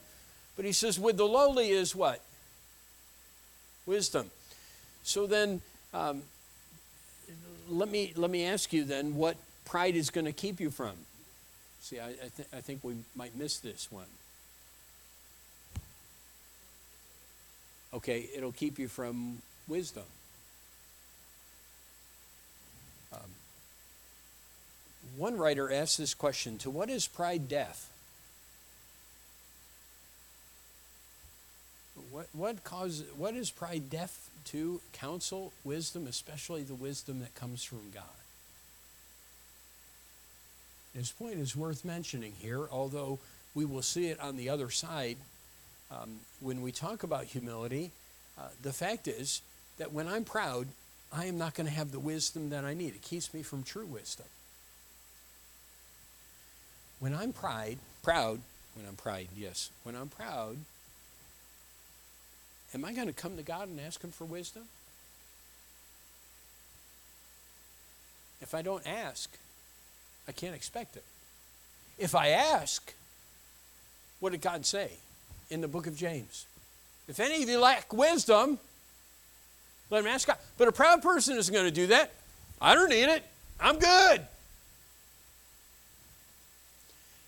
but 0.58 0.66
he 0.66 0.74
says, 0.74 1.00
with 1.00 1.18
the 1.18 1.26
lowly 1.26 1.70
is 1.70 1.96
what? 1.96 2.20
Wisdom. 3.86 4.30
So 5.04 5.28
then, 5.28 5.62
um, 5.94 6.24
let, 7.70 7.90
me, 7.90 8.12
let 8.18 8.30
me 8.30 8.44
ask 8.44 8.74
you 8.74 8.84
then 8.84 9.16
what 9.16 9.38
pride 9.66 9.96
is 9.96 10.10
going 10.10 10.26
to 10.26 10.34
keep 10.34 10.60
you 10.60 10.70
from. 10.70 10.94
See, 11.84 12.00
I, 12.00 12.12
I, 12.12 12.30
th- 12.34 12.48
I 12.54 12.62
think 12.62 12.82
we 12.82 12.96
might 13.14 13.36
miss 13.36 13.60
this 13.60 13.92
one. 13.92 14.06
Okay, 17.94 18.30
it'll 18.34 18.54
keep 18.54 18.80
you 18.80 18.88
from 18.88 19.40
wisdom. 19.68 20.06
Um, 23.12 23.20
one 25.18 25.38
writer 25.38 25.74
asks 25.74 25.98
this 25.98 26.14
question 26.14 26.58
To 26.60 26.70
what 26.70 26.90
is 26.90 27.06
pride 27.06 27.50
death? 27.50 27.92
What, 32.12 32.28
what, 32.32 32.64
causes, 32.64 33.04
what 33.18 33.36
is 33.36 33.52
pride 33.52 33.90
deaf 33.90 34.30
to? 34.46 34.80
Counsel, 34.94 35.52
wisdom, 35.66 36.08
especially 36.08 36.64
the 36.64 36.76
wisdom 36.76 37.20
that 37.20 37.36
comes 37.36 37.62
from 37.62 37.92
God. 37.94 38.23
His 40.96 41.12
point 41.12 41.36
is 41.36 41.56
worth 41.56 41.84
mentioning 41.84 42.34
here, 42.40 42.68
although 42.72 43.20
we 43.56 43.66
will 43.66 43.82
see 43.82 44.08
it 44.08 44.20
on 44.20 44.38
the 44.38 44.50
other 44.50 44.70
side. 44.70 45.18
Um, 45.92 46.20
when 46.40 46.62
we 46.62 46.72
talk 46.72 47.04
about 47.04 47.26
humility, 47.26 47.92
uh, 48.38 48.50
the 48.62 48.74
fact 48.74 49.08
is 49.08 49.42
that 49.78 49.92
when 49.92 50.08
I'm 50.08 50.24
proud, 50.24 50.68
I 51.12 51.26
am 51.26 51.38
not 51.38 51.54
going 51.54 51.68
to 51.68 51.74
have 51.74 51.92
the 51.92 52.00
wisdom 52.00 52.50
that 52.50 52.64
I 52.64 52.74
need. 52.74 52.96
It 52.96 53.02
keeps 53.02 53.34
me 53.34 53.44
from 53.44 53.64
true 53.64 53.86
wisdom. 53.86 54.26
When 57.00 57.14
I'm 57.14 57.34
pride, 57.34 57.78
proud, 58.02 58.40
when 58.76 58.88
I'm 58.88 58.96
pride, 58.96 59.28
yes, 59.36 59.70
when 59.84 59.96
I'm 59.96 60.10
proud, 60.10 60.58
am 62.74 62.86
I 62.86 62.94
going 62.94 63.08
to 63.08 63.14
come 63.14 63.36
to 63.38 63.44
God 63.44 63.68
and 63.68 63.80
ask 63.80 64.02
Him 64.04 64.12
for 64.12 64.26
wisdom? 64.26 64.64
If 68.42 68.56
I 68.56 68.62
don't 68.62 68.86
ask, 68.88 69.30
I 70.28 70.32
can't 70.32 70.56
expect 70.56 70.96
it. 70.96 71.04
If 71.98 72.16
I 72.16 72.30
ask, 72.30 72.94
what 74.20 74.32
did 74.32 74.42
God 74.42 74.66
say 74.66 74.92
in 75.50 75.62
the 75.62 75.68
book 75.68 75.88
of 75.88 75.96
James? 75.96 76.46
If 77.08 77.20
any 77.20 77.44
of 77.44 77.50
you 77.50 77.60
lack 77.60 77.92
wisdom, 77.92 78.58
let 79.90 80.00
him 80.00 80.08
ask 80.08 80.28
God. 80.28 80.38
But 80.58 80.68
a 80.68 80.72
proud 80.72 81.02
person 81.02 81.38
isn't 81.38 81.54
going 81.54 81.66
to 81.66 81.72
do 81.72 81.88
that. 81.88 82.12
I 82.62 82.74
don't 82.74 82.90
need 82.90 83.10
it. 83.10 83.24
I'm 83.60 83.78
good. 83.78 84.26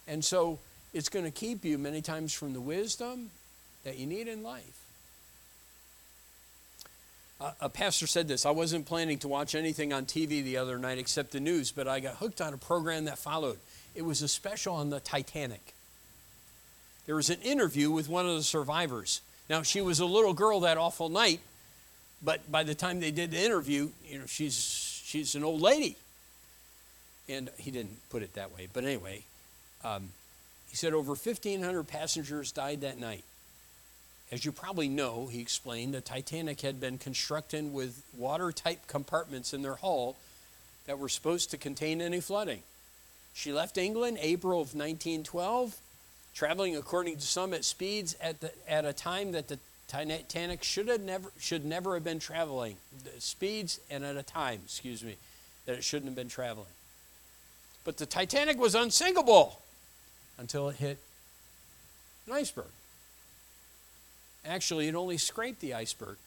And 0.08 0.24
so 0.24 0.60
it's 0.94 1.10
going 1.10 1.26
to 1.26 1.32
keep 1.32 1.66
you 1.66 1.78
many 1.78 2.02
times 2.02 2.34
from 2.34 2.54
the 2.54 2.62
wisdom 2.62 3.32
that 3.84 3.98
you 3.98 4.06
need 4.06 4.28
in 4.28 4.44
life. 4.44 4.85
A 7.40 7.70
pastor 7.70 8.08
said 8.08 8.28
this 8.28 8.46
I 8.46 8.52
wasn't 8.52 8.86
planning 8.86 9.20
to 9.20 9.28
watch 9.28 9.56
anything 9.56 9.92
on 9.92 10.06
TV 10.06 10.44
the 10.44 10.58
other 10.58 10.78
night 10.78 10.98
except 10.98 11.32
the 11.32 11.40
news, 11.40 11.72
but 11.72 11.88
I 11.88 12.00
got 12.00 12.16
hooked 12.16 12.42
on 12.42 12.54
a 12.54 12.58
program 12.58 13.06
that 13.06 13.18
followed. 13.18 13.60
It 13.94 14.04
was 14.04 14.22
a 14.22 14.28
special 14.28 14.76
on 14.76 14.90
the 14.90 15.00
Titanic. 15.00 15.74
There 17.06 17.16
was 17.16 17.30
an 17.30 17.42
interview 17.42 17.92
with 17.92 18.10
one 18.10 18.26
of 18.26 18.36
the 18.36 18.44
survivors. 18.44 19.22
Now, 19.50 19.62
she 19.62 19.80
was 19.80 20.00
a 20.00 20.06
little 20.06 20.34
girl 20.34 20.62
that 20.62 20.78
awful 20.78 21.08
night, 21.08 21.40
but 22.22 22.52
by 22.52 22.64
the 22.64 22.74
time 22.74 23.00
they 23.00 23.12
did 23.12 23.32
the 23.32 23.44
interview, 23.44 23.90
you 24.08 24.20
know, 24.20 24.26
she's, 24.26 24.56
she's 25.06 25.36
an 25.36 25.44
old 25.44 25.62
lady. 25.62 25.98
And 27.30 27.50
he 27.58 27.72
didn't 27.72 27.98
put 28.10 28.24
it 28.24 28.34
that 28.34 28.56
way, 28.56 28.68
but 28.72 28.84
anyway, 28.84 29.24
um, 29.84 30.10
he 30.70 30.76
said 30.76 30.94
over 30.94 31.12
1,500 31.12 31.84
passengers 31.88 32.52
died 32.52 32.82
that 32.82 33.00
night. 33.00 33.24
As 34.32 34.44
you 34.44 34.52
probably 34.52 34.88
know, 34.88 35.28
he 35.28 35.40
explained, 35.40 35.94
the 35.94 36.02
Titanic 36.02 36.62
had 36.62 36.80
been 36.80 36.98
constructed 36.98 37.72
with 37.72 38.02
watertight 38.18 38.88
compartments 38.88 39.54
in 39.54 39.62
their 39.62 39.76
hull 39.76 40.16
that 40.88 40.98
were 40.98 41.10
supposed 41.10 41.52
to 41.52 41.58
contain 41.58 42.02
any 42.02 42.20
flooding. 42.20 42.64
She 43.34 43.54
left 43.54 43.78
England 43.78 44.18
April 44.22 44.62
of 44.62 44.74
1912, 44.74 45.76
traveling 46.34 46.76
according 46.76 47.18
to 47.18 47.22
some 47.22 47.54
at 47.54 47.66
speeds 47.66 48.16
at, 48.20 48.42
the, 48.42 48.52
at 48.68 48.86
a 48.86 48.94
time 48.94 49.34
that 49.34 49.48
the 49.48 49.60
Titanic 49.88 50.64
should 50.64 50.88
have 50.88 51.02
never 51.02 51.32
should 51.40 51.64
never 51.64 51.94
have 51.94 52.04
been 52.04 52.20
traveling. 52.20 52.78
Speeds 53.20 53.80
and 53.90 54.04
at 54.04 54.18
a 54.18 54.24
time, 54.24 54.62
excuse 54.66 55.04
me, 55.04 55.16
that 55.66 55.76
it 55.76 55.84
shouldn't 55.84 56.08
have 56.08 56.16
been 56.16 56.28
traveling. 56.28 56.66
But 57.84 57.98
the 57.98 58.08
Titanic 58.08 58.58
was 58.58 58.74
unsinkable 58.74 59.62
until 60.40 60.70
it 60.70 60.78
hit 60.78 60.98
an 62.26 62.34
iceberg. 62.34 62.66
Actually, 64.46 64.88
it 64.88 64.96
only 64.96 65.18
scraped 65.18 65.60
the 65.60 65.74
iceberg. 65.74 66.18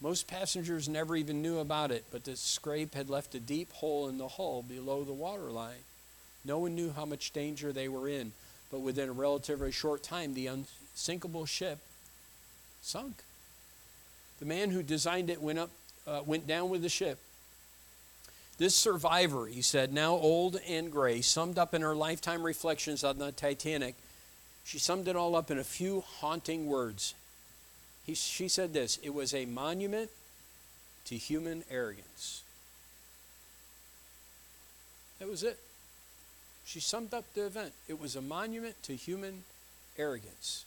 Most 0.00 0.26
passengers 0.26 0.88
never 0.88 1.16
even 1.16 1.42
knew 1.42 1.58
about 1.58 1.90
it, 1.90 2.04
but 2.10 2.24
the 2.24 2.36
scrape 2.36 2.94
had 2.94 3.08
left 3.08 3.34
a 3.34 3.40
deep 3.40 3.72
hole 3.72 4.08
in 4.08 4.18
the 4.18 4.28
hull 4.28 4.62
below 4.62 5.04
the 5.04 5.12
waterline. 5.12 5.84
No 6.44 6.58
one 6.58 6.74
knew 6.74 6.92
how 6.92 7.04
much 7.04 7.32
danger 7.32 7.72
they 7.72 7.88
were 7.88 8.08
in, 8.08 8.32
but 8.70 8.80
within 8.80 9.08
a 9.08 9.12
relatively 9.12 9.72
short 9.72 10.02
time, 10.02 10.34
the 10.34 10.46
unsinkable 10.46 11.46
ship 11.46 11.78
sunk. 12.82 13.22
The 14.40 14.46
man 14.46 14.70
who 14.70 14.82
designed 14.82 15.30
it 15.30 15.40
went, 15.40 15.58
up, 15.58 15.70
uh, 16.06 16.20
went 16.26 16.46
down 16.46 16.68
with 16.68 16.82
the 16.82 16.88
ship. 16.88 17.18
This 18.58 18.74
survivor, 18.74 19.46
he 19.46 19.62
said, 19.62 19.92
now 19.92 20.12
old 20.12 20.60
and 20.68 20.92
gray, 20.92 21.22
summed 21.22 21.58
up 21.58 21.74
in 21.74 21.82
her 21.82 21.96
lifetime 21.96 22.42
reflections 22.42 23.02
on 23.02 23.18
the 23.18 23.32
Titanic 23.32 23.94
she 24.64 24.78
summed 24.78 25.06
it 25.08 25.14
all 25.14 25.36
up 25.36 25.50
in 25.50 25.58
a 25.58 25.64
few 25.64 26.00
haunting 26.20 26.66
words. 26.66 27.14
He, 28.06 28.14
she 28.14 28.48
said 28.48 28.72
this 28.72 28.98
it 29.02 29.14
was 29.14 29.34
a 29.34 29.44
monument 29.44 30.10
to 31.06 31.16
human 31.16 31.64
arrogance. 31.70 32.42
That 35.18 35.28
was 35.28 35.42
it. 35.42 35.58
She 36.64 36.80
summed 36.80 37.12
up 37.12 37.24
the 37.34 37.46
event. 37.46 37.72
It 37.88 38.00
was 38.00 38.16
a 38.16 38.22
monument 38.22 38.82
to 38.84 38.96
human 38.96 39.44
arrogance. 39.98 40.64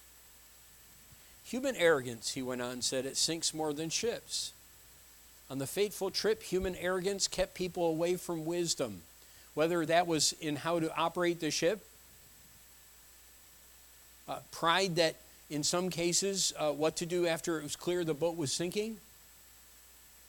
Human 1.45 1.75
arrogance, 1.75 2.33
he 2.33 2.41
went 2.41 2.61
on 2.61 2.81
said, 2.81 3.05
it 3.05 3.17
sinks 3.17 3.53
more 3.53 3.73
than 3.73 3.89
ships. 3.89 4.51
On 5.49 5.59
the 5.59 5.67
fateful 5.67 6.11
trip, 6.11 6.43
human 6.43 6.75
arrogance 6.75 7.27
kept 7.27 7.55
people 7.55 7.87
away 7.87 8.15
from 8.15 8.45
wisdom, 8.45 9.01
whether 9.53 9.85
that 9.85 10.07
was 10.07 10.33
in 10.41 10.57
how 10.57 10.79
to 10.79 10.95
operate 10.95 11.39
the 11.39 11.51
ship 11.51 11.83
uh, 14.27 14.39
pride 14.51 14.95
that 14.97 15.15
in 15.49 15.63
some 15.63 15.89
cases 15.89 16.53
uh, 16.57 16.71
what 16.71 16.97
to 16.97 17.05
do 17.05 17.25
after 17.27 17.59
it 17.59 17.63
was 17.63 17.75
clear 17.75 18.03
the 18.03 18.13
boat 18.13 18.37
was 18.37 18.51
sinking. 18.51 18.97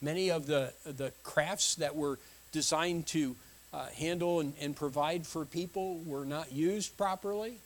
Many 0.01 0.31
of 0.31 0.45
the, 0.45 0.73
the 0.85 1.11
crafts 1.23 1.75
that 1.75 1.95
were 1.95 2.19
designed 2.51 3.07
to 3.07 3.35
uh, 3.73 3.87
handle 3.87 4.39
and, 4.39 4.53
and, 4.59 4.75
provide 4.75 5.27
for 5.27 5.45
people 5.45 5.99
were 6.05 6.25
not 6.25 6.51
used 6.51 6.97
properly. 6.97 7.57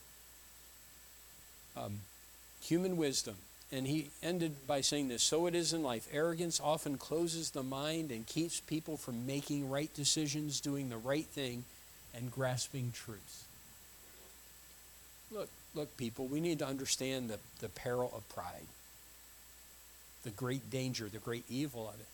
Um, 1.77 1.99
human 2.61 2.97
wisdom. 2.97 3.35
And 3.71 3.87
he 3.87 4.09
ended 4.21 4.67
by 4.67 4.81
saying 4.81 5.07
this 5.07 5.23
So 5.23 5.47
it 5.47 5.55
is 5.55 5.73
in 5.73 5.81
life. 5.81 6.07
Arrogance 6.11 6.59
often 6.61 6.97
closes 6.97 7.51
the 7.51 7.63
mind 7.63 8.11
and 8.11 8.27
keeps 8.27 8.59
people 8.59 8.97
from 8.97 9.25
making 9.25 9.69
right 9.69 9.93
decisions, 9.93 10.59
doing 10.59 10.89
the 10.89 10.97
right 10.97 11.25
thing, 11.25 11.63
and 12.13 12.31
grasping 12.31 12.91
truth. 12.93 13.45
Look, 15.31 15.49
look, 15.75 15.95
people, 15.97 16.27
we 16.27 16.39
need 16.39 16.59
to 16.59 16.67
understand 16.67 17.29
the, 17.29 17.39
the 17.59 17.69
peril 17.69 18.11
of 18.15 18.27
pride, 18.29 18.67
the 20.23 20.29
great 20.29 20.69
danger, 20.69 21.09
the 21.11 21.19
great 21.19 21.45
evil 21.49 21.89
of 21.89 21.99
it. 21.99 22.07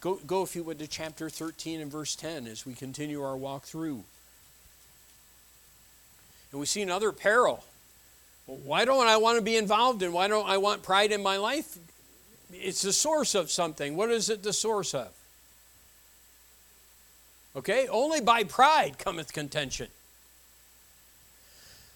Go, 0.00 0.20
go, 0.26 0.42
if 0.42 0.54
you 0.54 0.62
would, 0.62 0.78
to 0.78 0.86
chapter 0.86 1.28
13 1.28 1.80
and 1.80 1.90
verse 1.90 2.14
10 2.14 2.46
as 2.46 2.64
we 2.64 2.74
continue 2.74 3.22
our 3.22 3.36
walk 3.36 3.64
through. 3.64 4.04
And 6.52 6.60
we 6.60 6.66
see 6.66 6.82
another 6.82 7.10
peril. 7.10 7.64
Why 8.46 8.84
don't 8.84 9.06
I 9.06 9.16
want 9.16 9.36
to 9.36 9.42
be 9.42 9.56
involved 9.56 10.02
in? 10.02 10.12
Why 10.12 10.28
don't 10.28 10.48
I 10.48 10.56
want 10.56 10.82
pride 10.82 11.12
in 11.12 11.22
my 11.22 11.36
life? 11.36 11.78
It's 12.52 12.80
the 12.80 12.92
source 12.92 13.34
of 13.34 13.50
something. 13.50 13.96
What 13.96 14.10
is 14.10 14.30
it 14.30 14.42
the 14.42 14.52
source 14.52 14.94
of? 14.94 15.08
Okay? 17.56 17.88
Only 17.88 18.20
by 18.20 18.44
pride 18.44 18.98
cometh 18.98 19.32
contention. 19.32 19.88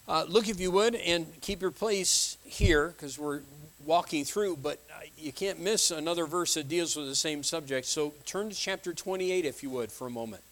Uh, 0.08 0.24
look, 0.28 0.48
if 0.48 0.58
you 0.58 0.70
would, 0.70 0.94
and 0.94 1.26
keep 1.40 1.62
your 1.62 1.70
place 1.70 2.36
here 2.44 2.88
because 2.88 3.18
we're 3.18 3.40
walking 3.84 4.24
through, 4.24 4.56
but 4.56 4.80
uh, 4.90 5.02
you 5.16 5.32
can't 5.32 5.60
miss 5.60 5.90
another 5.90 6.26
verse 6.26 6.54
that 6.54 6.68
deals 6.68 6.96
with 6.96 7.06
the 7.06 7.14
same 7.14 7.42
subject. 7.42 7.86
So 7.86 8.14
turn 8.26 8.50
to 8.50 8.54
chapter 8.54 8.92
28, 8.92 9.44
if 9.44 9.62
you 9.62 9.70
would, 9.70 9.92
for 9.92 10.06
a 10.06 10.10
moment. 10.10 10.42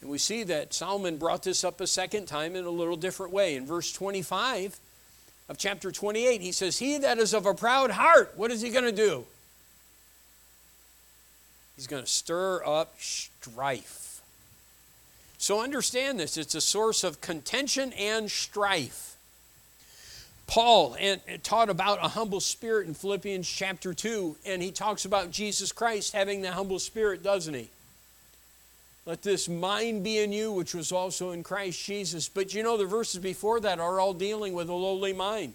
And 0.00 0.10
we 0.10 0.18
see 0.18 0.44
that 0.44 0.72
Solomon 0.72 1.16
brought 1.16 1.42
this 1.42 1.64
up 1.64 1.80
a 1.80 1.86
second 1.86 2.26
time 2.26 2.54
in 2.54 2.64
a 2.64 2.70
little 2.70 2.96
different 2.96 3.32
way. 3.32 3.56
In 3.56 3.66
verse 3.66 3.92
25 3.92 4.78
of 5.48 5.58
chapter 5.58 5.90
28, 5.90 6.40
he 6.40 6.52
says, 6.52 6.78
He 6.78 6.98
that 6.98 7.18
is 7.18 7.34
of 7.34 7.46
a 7.46 7.54
proud 7.54 7.90
heart, 7.90 8.32
what 8.36 8.50
is 8.52 8.60
he 8.60 8.70
going 8.70 8.84
to 8.84 8.92
do? 8.92 9.24
He's 11.74 11.86
going 11.86 12.02
to 12.02 12.10
stir 12.10 12.64
up 12.64 12.94
strife. 12.98 14.07
So 15.38 15.60
understand 15.60 16.18
this 16.18 16.36
it's 16.36 16.54
a 16.54 16.60
source 16.60 17.04
of 17.04 17.20
contention 17.20 17.92
and 17.92 18.30
strife. 18.30 19.16
Paul 20.48 20.96
taught 21.42 21.68
about 21.68 21.98
a 22.02 22.08
humble 22.08 22.40
spirit 22.40 22.88
in 22.88 22.94
Philippians 22.94 23.46
chapter 23.46 23.92
2, 23.92 24.36
and 24.46 24.62
he 24.62 24.70
talks 24.70 25.04
about 25.04 25.30
Jesus 25.30 25.72
Christ 25.72 26.14
having 26.14 26.40
the 26.40 26.52
humble 26.52 26.78
spirit, 26.78 27.22
doesn't 27.22 27.52
he? 27.52 27.68
Let 29.04 29.22
this 29.22 29.48
mind 29.48 30.04
be 30.04 30.18
in 30.18 30.32
you, 30.32 30.50
which 30.50 30.74
was 30.74 30.90
also 30.90 31.30
in 31.30 31.42
Christ 31.42 31.82
Jesus. 31.84 32.28
But 32.28 32.54
you 32.54 32.62
know, 32.62 32.76
the 32.76 32.86
verses 32.86 33.20
before 33.20 33.60
that 33.60 33.78
are 33.78 34.00
all 34.00 34.14
dealing 34.14 34.54
with 34.54 34.68
a 34.68 34.74
lowly 34.74 35.12
mind. 35.12 35.54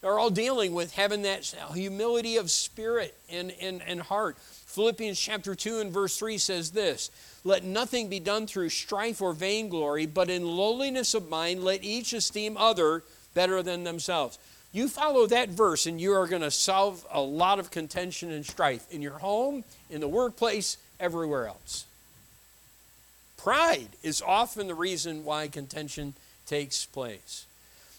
They're 0.00 0.18
all 0.18 0.30
dealing 0.30 0.72
with 0.72 0.94
having 0.94 1.22
that 1.22 1.54
humility 1.74 2.38
of 2.38 2.50
spirit 2.50 3.14
and, 3.28 3.52
and, 3.60 3.82
and 3.82 4.00
heart. 4.00 4.38
Philippians 4.70 5.18
chapter 5.18 5.56
2 5.56 5.80
and 5.80 5.92
verse 5.92 6.16
3 6.16 6.38
says 6.38 6.70
this 6.70 7.10
Let 7.42 7.64
nothing 7.64 8.08
be 8.08 8.20
done 8.20 8.46
through 8.46 8.68
strife 8.68 9.20
or 9.20 9.32
vainglory, 9.32 10.06
but 10.06 10.30
in 10.30 10.46
lowliness 10.46 11.12
of 11.12 11.28
mind 11.28 11.64
let 11.64 11.82
each 11.82 12.12
esteem 12.12 12.56
other 12.56 13.02
better 13.34 13.62
than 13.64 13.82
themselves. 13.82 14.38
You 14.72 14.86
follow 14.86 15.26
that 15.26 15.48
verse, 15.48 15.86
and 15.86 16.00
you 16.00 16.12
are 16.12 16.28
going 16.28 16.42
to 16.42 16.52
solve 16.52 17.04
a 17.10 17.20
lot 17.20 17.58
of 17.58 17.72
contention 17.72 18.30
and 18.30 18.46
strife 18.46 18.86
in 18.92 19.02
your 19.02 19.18
home, 19.18 19.64
in 19.90 20.00
the 20.00 20.06
workplace, 20.06 20.76
everywhere 21.00 21.48
else. 21.48 21.84
Pride 23.36 23.88
is 24.04 24.22
often 24.22 24.68
the 24.68 24.74
reason 24.74 25.24
why 25.24 25.48
contention 25.48 26.14
takes 26.46 26.84
place. 26.84 27.46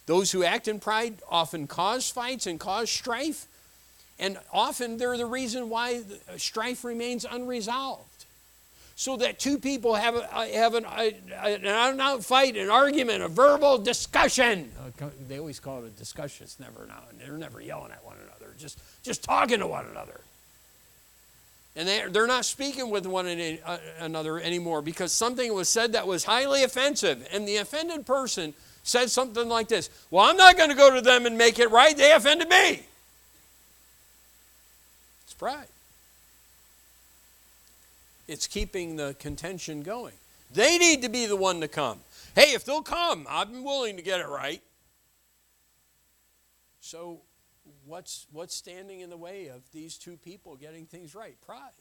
Those 0.06 0.32
who 0.32 0.46
act 0.46 0.70
in 0.70 0.80
pride 0.80 1.16
often 1.30 1.68
cause 1.68 2.10
fights 2.10 2.48
and 2.48 2.58
cause 2.58 2.90
strife, 2.90 3.46
and 4.22 4.38
often 4.54 4.98
they're 4.98 5.18
the 5.18 5.26
reason 5.26 5.68
why 5.68 6.04
strife 6.38 6.86
remains 6.86 7.26
unresolved. 7.30 8.08
So 8.96 9.18
that 9.18 9.40
two 9.40 9.58
people 9.58 9.96
have, 9.96 10.16
a, 10.16 10.28
have 10.54 10.76
an, 10.76 10.86
a, 10.86 11.16
an 11.44 11.66
out 11.66 11.92
and 11.92 12.02
out 12.02 12.24
fight, 12.24 12.56
an 12.56 12.70
argument, 12.70 13.24
a 13.24 13.28
verbal 13.28 13.80
discussion. 13.80 14.72
Uh, 15.02 15.08
they 15.28 15.40
always 15.40 15.60
call 15.60 15.84
it 15.84 15.88
a 15.88 15.90
discussion. 15.90 16.44
It's 16.44 16.60
never 16.60 16.86
now. 16.88 17.02
They're 17.18 17.36
never 17.36 17.60
yelling 17.60 17.92
at 17.92 18.06
one 18.06 18.18
another, 18.24 18.54
just, 18.60 18.78
just 19.02 19.24
talking 19.24 19.60
to 19.60 19.66
one 19.66 19.88
another. 19.88 20.22
And 21.76 21.88
they're, 21.88 22.10
they're 22.10 22.28
not 22.28 22.46
speaking 22.46 22.92
with 22.92 23.08
one 23.08 23.26
uh, 23.28 23.78
another 24.00 24.40
anymore 24.40 24.84
because 24.84 25.12
something 25.12 25.52
was 25.52 25.68
said 25.68 25.94
that 25.94 26.06
was 26.06 26.26
highly 26.26 26.64
offensive. 26.64 27.28
And 27.34 27.48
the 27.48 27.58
offended 27.58 28.06
person 28.06 28.54
said 28.84 29.10
something 29.10 29.50
like 29.50 29.68
this 29.68 29.90
Well, 30.12 30.30
I'm 30.30 30.38
not 30.38 30.58
going 30.58 30.70
to 30.70 30.76
go 30.76 30.94
to 30.94 31.02
them 31.02 31.26
and 31.26 31.40
make 31.40 31.58
it 31.58 31.72
right. 31.72 31.98
They 31.98 32.12
offended 32.12 32.50
me. 32.50 32.84
Pride, 35.42 35.66
it's 38.28 38.46
keeping 38.46 38.96
the 38.96 39.16
contention 39.18 39.82
going. 39.82 40.14
They 40.54 40.78
need 40.78 41.02
to 41.02 41.10
be 41.10 41.26
the 41.26 41.36
one 41.36 41.62
to 41.62 41.68
come. 41.68 42.02
Hey, 42.36 42.54
if 42.54 42.64
they'll 42.64 42.84
come, 42.84 43.26
I'm 43.28 43.64
willing 43.64 43.96
to 43.96 44.04
get 44.04 44.20
it 44.20 44.28
right. 44.28 44.62
So 46.80 47.22
what's, 47.88 48.28
what's 48.32 48.54
standing 48.54 49.00
in 49.00 49.10
the 49.10 49.18
way 49.18 49.48
of 49.48 49.64
these 49.72 49.98
two 49.98 50.16
people 50.16 50.58
getting 50.58 50.86
things 50.86 51.16
right? 51.16 51.36
Pride. 51.44 51.72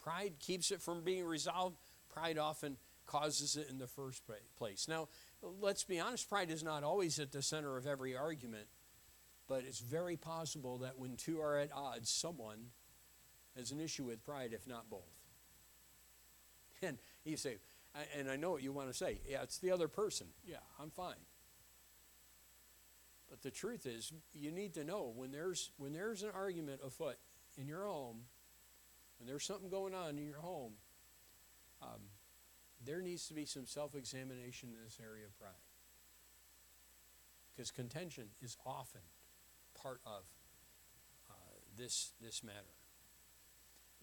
Pride 0.00 0.34
keeps 0.38 0.70
it 0.70 0.80
from 0.80 1.00
being 1.00 1.24
resolved. 1.24 1.78
Pride 2.14 2.38
often 2.38 2.76
causes 3.06 3.56
it 3.56 3.68
in 3.68 3.78
the 3.78 3.88
first 3.88 4.22
place. 4.56 4.86
Now, 4.86 5.08
let's 5.60 5.82
be 5.82 5.98
honest, 5.98 6.28
pride 6.28 6.52
is 6.52 6.62
not 6.62 6.84
always 6.84 7.18
at 7.18 7.32
the 7.32 7.42
center 7.42 7.76
of 7.76 7.88
every 7.88 8.16
argument, 8.16 8.68
but 9.50 9.64
it's 9.66 9.80
very 9.80 10.16
possible 10.16 10.78
that 10.78 10.96
when 10.96 11.16
two 11.16 11.40
are 11.40 11.58
at 11.58 11.72
odds, 11.74 12.08
someone 12.08 12.66
has 13.56 13.72
an 13.72 13.80
issue 13.80 14.04
with 14.04 14.24
pride, 14.24 14.52
if 14.52 14.66
not 14.66 14.88
both. 14.88 15.02
And 16.82 16.96
you 17.24 17.36
say, 17.36 17.58
and 18.16 18.30
I 18.30 18.36
know 18.36 18.52
what 18.52 18.62
you 18.62 18.72
want 18.72 18.88
to 18.88 18.94
say, 18.94 19.20
yeah, 19.28 19.42
it's 19.42 19.58
the 19.58 19.72
other 19.72 19.88
person. 19.88 20.28
Yeah, 20.46 20.62
I'm 20.80 20.88
fine. 20.88 21.26
But 23.28 23.42
the 23.42 23.50
truth 23.50 23.86
is, 23.86 24.12
you 24.32 24.50
need 24.50 24.72
to 24.74 24.84
know 24.84 25.12
when 25.14 25.30
there's 25.30 25.72
when 25.76 25.92
there's 25.92 26.22
an 26.22 26.30
argument 26.34 26.80
afoot 26.86 27.16
in 27.58 27.66
your 27.66 27.84
home, 27.84 28.20
when 29.18 29.26
there's 29.26 29.44
something 29.44 29.68
going 29.68 29.94
on 29.94 30.16
in 30.16 30.24
your 30.24 30.40
home, 30.40 30.72
um, 31.82 32.00
there 32.82 33.02
needs 33.02 33.26
to 33.28 33.34
be 33.34 33.44
some 33.44 33.66
self-examination 33.66 34.70
in 34.70 34.82
this 34.82 34.98
area 35.02 35.26
of 35.26 35.38
pride. 35.38 35.50
Because 37.54 37.70
contention 37.70 38.28
is 38.40 38.56
often 38.64 39.02
part 39.82 40.00
of 40.06 40.22
uh, 41.30 41.34
this 41.76 42.12
this 42.20 42.42
matter. 42.42 42.74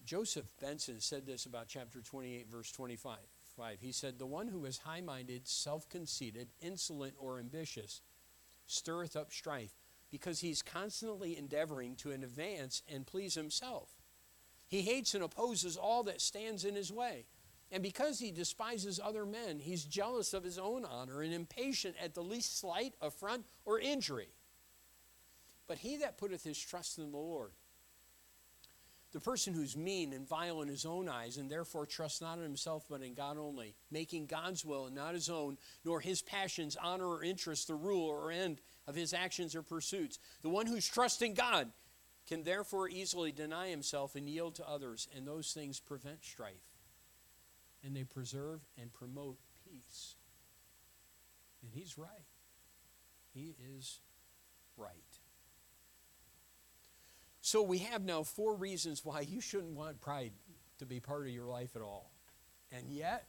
Joseph 0.04 0.46
Benson 0.60 1.00
said 1.00 1.26
this 1.26 1.44
about 1.44 1.68
chapter 1.68 2.00
28, 2.00 2.48
verse 2.50 2.72
25. 2.72 3.18
He 3.80 3.92
said, 3.92 4.18
The 4.18 4.26
one 4.26 4.48
who 4.48 4.64
is 4.64 4.78
high 4.78 5.00
minded, 5.00 5.46
self 5.48 5.88
conceited, 5.88 6.48
insolent, 6.60 7.14
or 7.18 7.38
ambitious 7.38 8.00
stirreth 8.66 9.16
up 9.16 9.32
strife, 9.32 9.72
because 10.10 10.40
he's 10.40 10.62
constantly 10.62 11.36
endeavoring 11.36 11.96
to 11.96 12.12
advance 12.12 12.82
and 12.88 13.06
please 13.06 13.34
himself. 13.34 13.88
He 14.68 14.82
hates 14.82 15.14
and 15.14 15.24
opposes 15.24 15.76
all 15.76 16.04
that 16.04 16.20
stands 16.20 16.64
in 16.64 16.74
his 16.74 16.92
way. 16.92 17.24
And 17.70 17.82
because 17.82 18.18
he 18.18 18.30
despises 18.30 19.00
other 19.02 19.26
men, 19.26 19.58
he's 19.58 19.84
jealous 19.84 20.32
of 20.32 20.44
his 20.44 20.58
own 20.58 20.84
honor 20.84 21.20
and 21.20 21.34
impatient 21.34 21.96
at 22.02 22.14
the 22.14 22.22
least 22.22 22.58
slight, 22.58 22.94
affront, 23.02 23.44
or 23.64 23.78
injury. 23.78 24.28
But 25.68 25.78
he 25.78 25.98
that 25.98 26.18
putteth 26.18 26.42
his 26.42 26.58
trust 26.58 26.98
in 26.98 27.12
the 27.12 27.18
Lord, 27.18 27.52
the 29.12 29.20
person 29.20 29.54
who's 29.54 29.76
mean 29.76 30.12
and 30.12 30.26
vile 30.26 30.60
in 30.62 30.68
his 30.68 30.84
own 30.84 31.08
eyes, 31.08 31.36
and 31.36 31.50
therefore 31.50 31.86
trusts 31.86 32.20
not 32.20 32.38
in 32.38 32.42
himself 32.42 32.84
but 32.90 33.02
in 33.02 33.14
God 33.14 33.38
only, 33.38 33.74
making 33.90 34.26
God's 34.26 34.64
will 34.64 34.86
and 34.86 34.96
not 34.96 35.14
his 35.14 35.28
own, 35.28 35.56
nor 35.84 36.00
his 36.00 36.22
passions, 36.22 36.76
honor, 36.82 37.06
or 37.06 37.22
interest, 37.22 37.68
the 37.68 37.74
rule 37.74 38.06
or 38.06 38.30
end 38.30 38.60
of 38.86 38.94
his 38.94 39.14
actions 39.14 39.54
or 39.54 39.62
pursuits. 39.62 40.18
The 40.42 40.48
one 40.48 40.66
who's 40.66 40.88
trusting 40.88 41.34
God 41.34 41.70
can 42.26 42.42
therefore 42.42 42.88
easily 42.88 43.32
deny 43.32 43.68
himself 43.68 44.14
and 44.14 44.28
yield 44.28 44.54
to 44.56 44.68
others, 44.68 45.08
and 45.16 45.26
those 45.26 45.52
things 45.52 45.80
prevent 45.80 46.24
strife. 46.24 46.74
And 47.82 47.94
they 47.94 48.04
preserve 48.04 48.60
and 48.80 48.92
promote 48.92 49.38
peace. 49.64 50.16
And 51.62 51.72
he's 51.72 51.96
right. 51.96 52.08
He 53.32 53.54
is 53.78 54.00
right. 54.76 55.17
So 57.48 57.62
we 57.62 57.78
have 57.78 58.04
now 58.04 58.24
four 58.24 58.54
reasons 58.54 59.06
why 59.06 59.22
you 59.22 59.40
shouldn't 59.40 59.72
want 59.72 60.02
pride 60.02 60.32
to 60.80 60.84
be 60.84 61.00
part 61.00 61.22
of 61.22 61.30
your 61.30 61.46
life 61.46 61.76
at 61.76 61.80
all. 61.80 62.12
And 62.70 62.90
yet, 62.90 63.26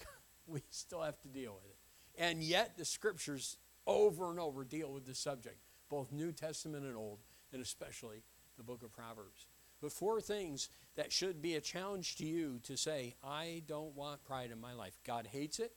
we 0.48 0.60
still 0.70 1.02
have 1.02 1.20
to 1.20 1.28
deal 1.28 1.54
with 1.54 1.70
it. 1.70 2.20
And 2.20 2.42
yet, 2.42 2.76
the 2.76 2.84
scriptures 2.84 3.58
over 3.86 4.32
and 4.32 4.40
over 4.40 4.64
deal 4.64 4.92
with 4.92 5.06
this 5.06 5.20
subject, 5.20 5.58
both 5.88 6.10
New 6.10 6.32
Testament 6.32 6.84
and 6.84 6.96
Old, 6.96 7.20
and 7.52 7.62
especially 7.62 8.24
the 8.56 8.64
book 8.64 8.82
of 8.82 8.92
Proverbs. 8.92 9.46
But 9.80 9.92
four 9.92 10.20
things 10.20 10.68
that 10.96 11.12
should 11.12 11.40
be 11.40 11.54
a 11.54 11.60
challenge 11.60 12.16
to 12.16 12.26
you 12.26 12.58
to 12.64 12.76
say, 12.76 13.14
I 13.22 13.62
don't 13.68 13.94
want 13.94 14.24
pride 14.24 14.50
in 14.50 14.60
my 14.60 14.72
life. 14.72 14.98
God 15.06 15.28
hates 15.30 15.60
it. 15.60 15.70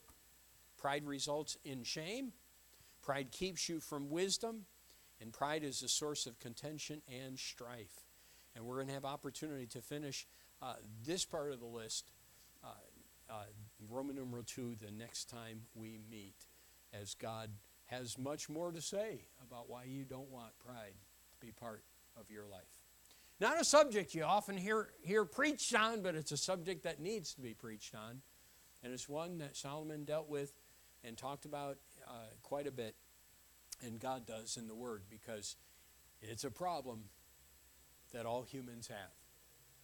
Pride 0.79 1.05
results 1.05 1.57
in 1.63 1.83
shame. 1.83 2.33
Pride 3.03 3.31
keeps 3.31 3.69
you 3.69 3.79
from 3.79 4.09
wisdom. 4.09 4.65
And 5.21 5.31
pride 5.31 5.63
is 5.63 5.83
a 5.83 5.87
source 5.87 6.25
of 6.25 6.39
contention 6.39 7.01
and 7.07 7.37
strife. 7.37 8.05
And 8.55 8.65
we're 8.65 8.75
going 8.75 8.87
to 8.87 8.93
have 8.93 9.05
opportunity 9.05 9.67
to 9.67 9.81
finish 9.81 10.27
uh, 10.61 10.73
this 11.05 11.25
part 11.25 11.51
of 11.51 11.59
the 11.59 11.65
list 11.65 12.11
uh, 12.63 12.67
uh, 13.29 13.43
Roman 13.89 14.15
numeral 14.15 14.43
2 14.43 14.75
the 14.81 14.91
next 14.91 15.29
time 15.29 15.61
we 15.73 15.99
meet, 16.09 16.35
as 16.93 17.13
God 17.13 17.49
has 17.85 18.17
much 18.17 18.49
more 18.49 18.71
to 18.71 18.81
say 18.81 19.21
about 19.41 19.69
why 19.69 19.83
you 19.83 20.03
don't 20.03 20.29
want 20.29 20.57
pride 20.59 20.93
to 21.31 21.45
be 21.45 21.51
part 21.51 21.83
of 22.19 22.29
your 22.29 22.45
life. 22.45 22.79
Not 23.39 23.59
a 23.59 23.63
subject 23.63 24.13
you 24.13 24.23
often 24.23 24.55
hear, 24.55 24.89
hear 25.01 25.25
preached 25.25 25.73
on, 25.73 26.01
but 26.01 26.15
it's 26.15 26.31
a 26.31 26.37
subject 26.37 26.83
that 26.83 26.99
needs 26.99 27.33
to 27.33 27.41
be 27.41 27.53
preached 27.53 27.95
on. 27.95 28.21
And 28.83 28.93
it's 28.93 29.09
one 29.09 29.39
that 29.39 29.55
Solomon 29.55 30.05
dealt 30.05 30.29
with 30.29 30.53
and 31.03 31.17
talked 31.17 31.45
about 31.45 31.77
uh, 32.07 32.29
quite 32.43 32.67
a 32.67 32.71
bit, 32.71 32.95
and 33.85 33.99
God 33.99 34.25
does 34.25 34.57
in 34.57 34.67
the 34.67 34.75
Word, 34.75 35.03
because 35.09 35.55
it's 36.21 36.43
a 36.43 36.51
problem 36.51 37.05
that 38.13 38.25
all 38.25 38.43
humans 38.43 38.87
have. 38.87 39.15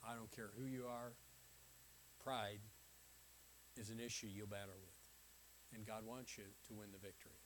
I 0.08 0.16
don't 0.16 0.32
care 0.32 0.50
who 0.58 0.66
you 0.66 0.86
are, 0.86 1.14
pride 2.24 2.60
is 3.78 3.90
an 3.90 4.00
issue 4.00 4.28
you'll 4.28 4.48
battle 4.48 4.76
with. 4.80 4.94
And 5.74 5.86
God 5.86 6.06
wants 6.06 6.38
you 6.38 6.46
to 6.68 6.74
win 6.74 6.92
the 6.92 6.98
victory. 6.98 7.40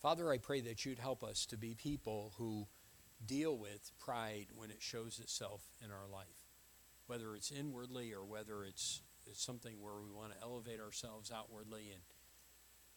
Father, 0.00 0.30
I 0.32 0.38
pray 0.38 0.60
that 0.62 0.84
you'd 0.84 0.98
help 0.98 1.22
us 1.22 1.46
to 1.46 1.56
be 1.56 1.74
people 1.74 2.32
who 2.38 2.66
deal 3.26 3.56
with 3.56 3.92
pride 3.98 4.46
when 4.54 4.70
it 4.70 4.80
shows 4.80 5.20
itself 5.20 5.62
in 5.84 5.90
our 5.90 6.08
life, 6.10 6.48
whether 7.06 7.36
it's 7.36 7.52
inwardly 7.52 8.12
or 8.12 8.24
whether 8.24 8.64
it's, 8.64 9.02
it's 9.26 9.44
something 9.44 9.80
where 9.80 10.00
we 10.02 10.10
want 10.10 10.32
to 10.32 10.42
elevate 10.42 10.80
ourselves 10.80 11.30
outwardly 11.30 11.90
and, 11.92 12.00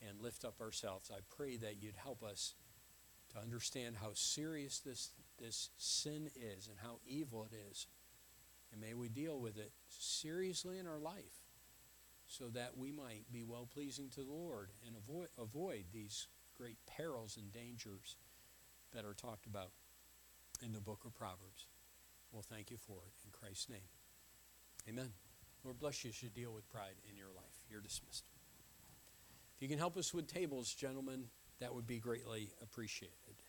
and 0.08 0.22
lift 0.22 0.46
up 0.46 0.62
ourselves. 0.62 1.12
I 1.12 1.20
pray 1.36 1.58
that 1.58 1.82
you'd 1.82 1.96
help 1.96 2.24
us 2.24 2.56
to 3.34 3.40
understand 3.40 3.98
how 4.02 4.12
serious 4.14 4.80
this, 4.80 5.12
this 5.40 5.70
sin 5.78 6.30
is 6.36 6.68
and 6.68 6.78
how 6.82 7.00
evil 7.06 7.48
it 7.52 7.56
is. 7.72 7.88
And 8.72 8.82
may 8.82 8.94
we 8.94 9.10
deal 9.10 9.40
with 9.40 9.58
it 9.58 9.72
seriously 9.88 10.80
in 10.80 10.88
our 10.88 11.00
life 11.00 11.42
so 12.26 12.46
that 12.50 12.78
we 12.78 12.92
might 12.92 13.26
be 13.32 13.44
well 13.44 13.68
pleasing 13.72 14.10
to 14.12 14.22
the 14.22 14.32
Lord 14.32 14.70
and 14.86 14.96
avoid, 14.96 15.28
avoid 15.38 15.86
these 15.94 16.28
great 16.58 16.78
perils 16.88 17.38
and 17.38 17.52
dangers 17.52 18.18
that 18.94 19.06
are 19.06 19.14
talked 19.14 19.46
about 19.46 19.72
in 20.64 20.74
the 20.74 20.82
book 20.82 21.02
of 21.06 21.14
Proverbs. 21.14 21.68
Well, 22.32 22.44
thank 22.48 22.72
you 22.72 22.78
for 22.78 22.98
it 23.06 23.14
in 23.26 23.32
Christ's 23.32 23.70
name. 23.70 23.90
Amen. 24.90 25.12
Lord 25.64 25.80
bless 25.80 26.04
you 26.04 26.10
as 26.10 26.22
you 26.22 26.30
deal 26.30 26.52
with 26.52 26.70
pride 26.70 26.96
in 27.10 27.16
your 27.16 27.30
life. 27.36 27.66
You're 27.70 27.82
dismissed. 27.82 28.26
You 29.64 29.70
can 29.70 29.78
help 29.78 29.96
us 29.96 30.14
with 30.14 30.28
tables, 30.28 30.74
gentlemen, 30.74 31.30
that 31.62 31.74
would 31.74 31.88
be 31.88 31.98
greatly 31.98 32.52
appreciated. 32.62 33.43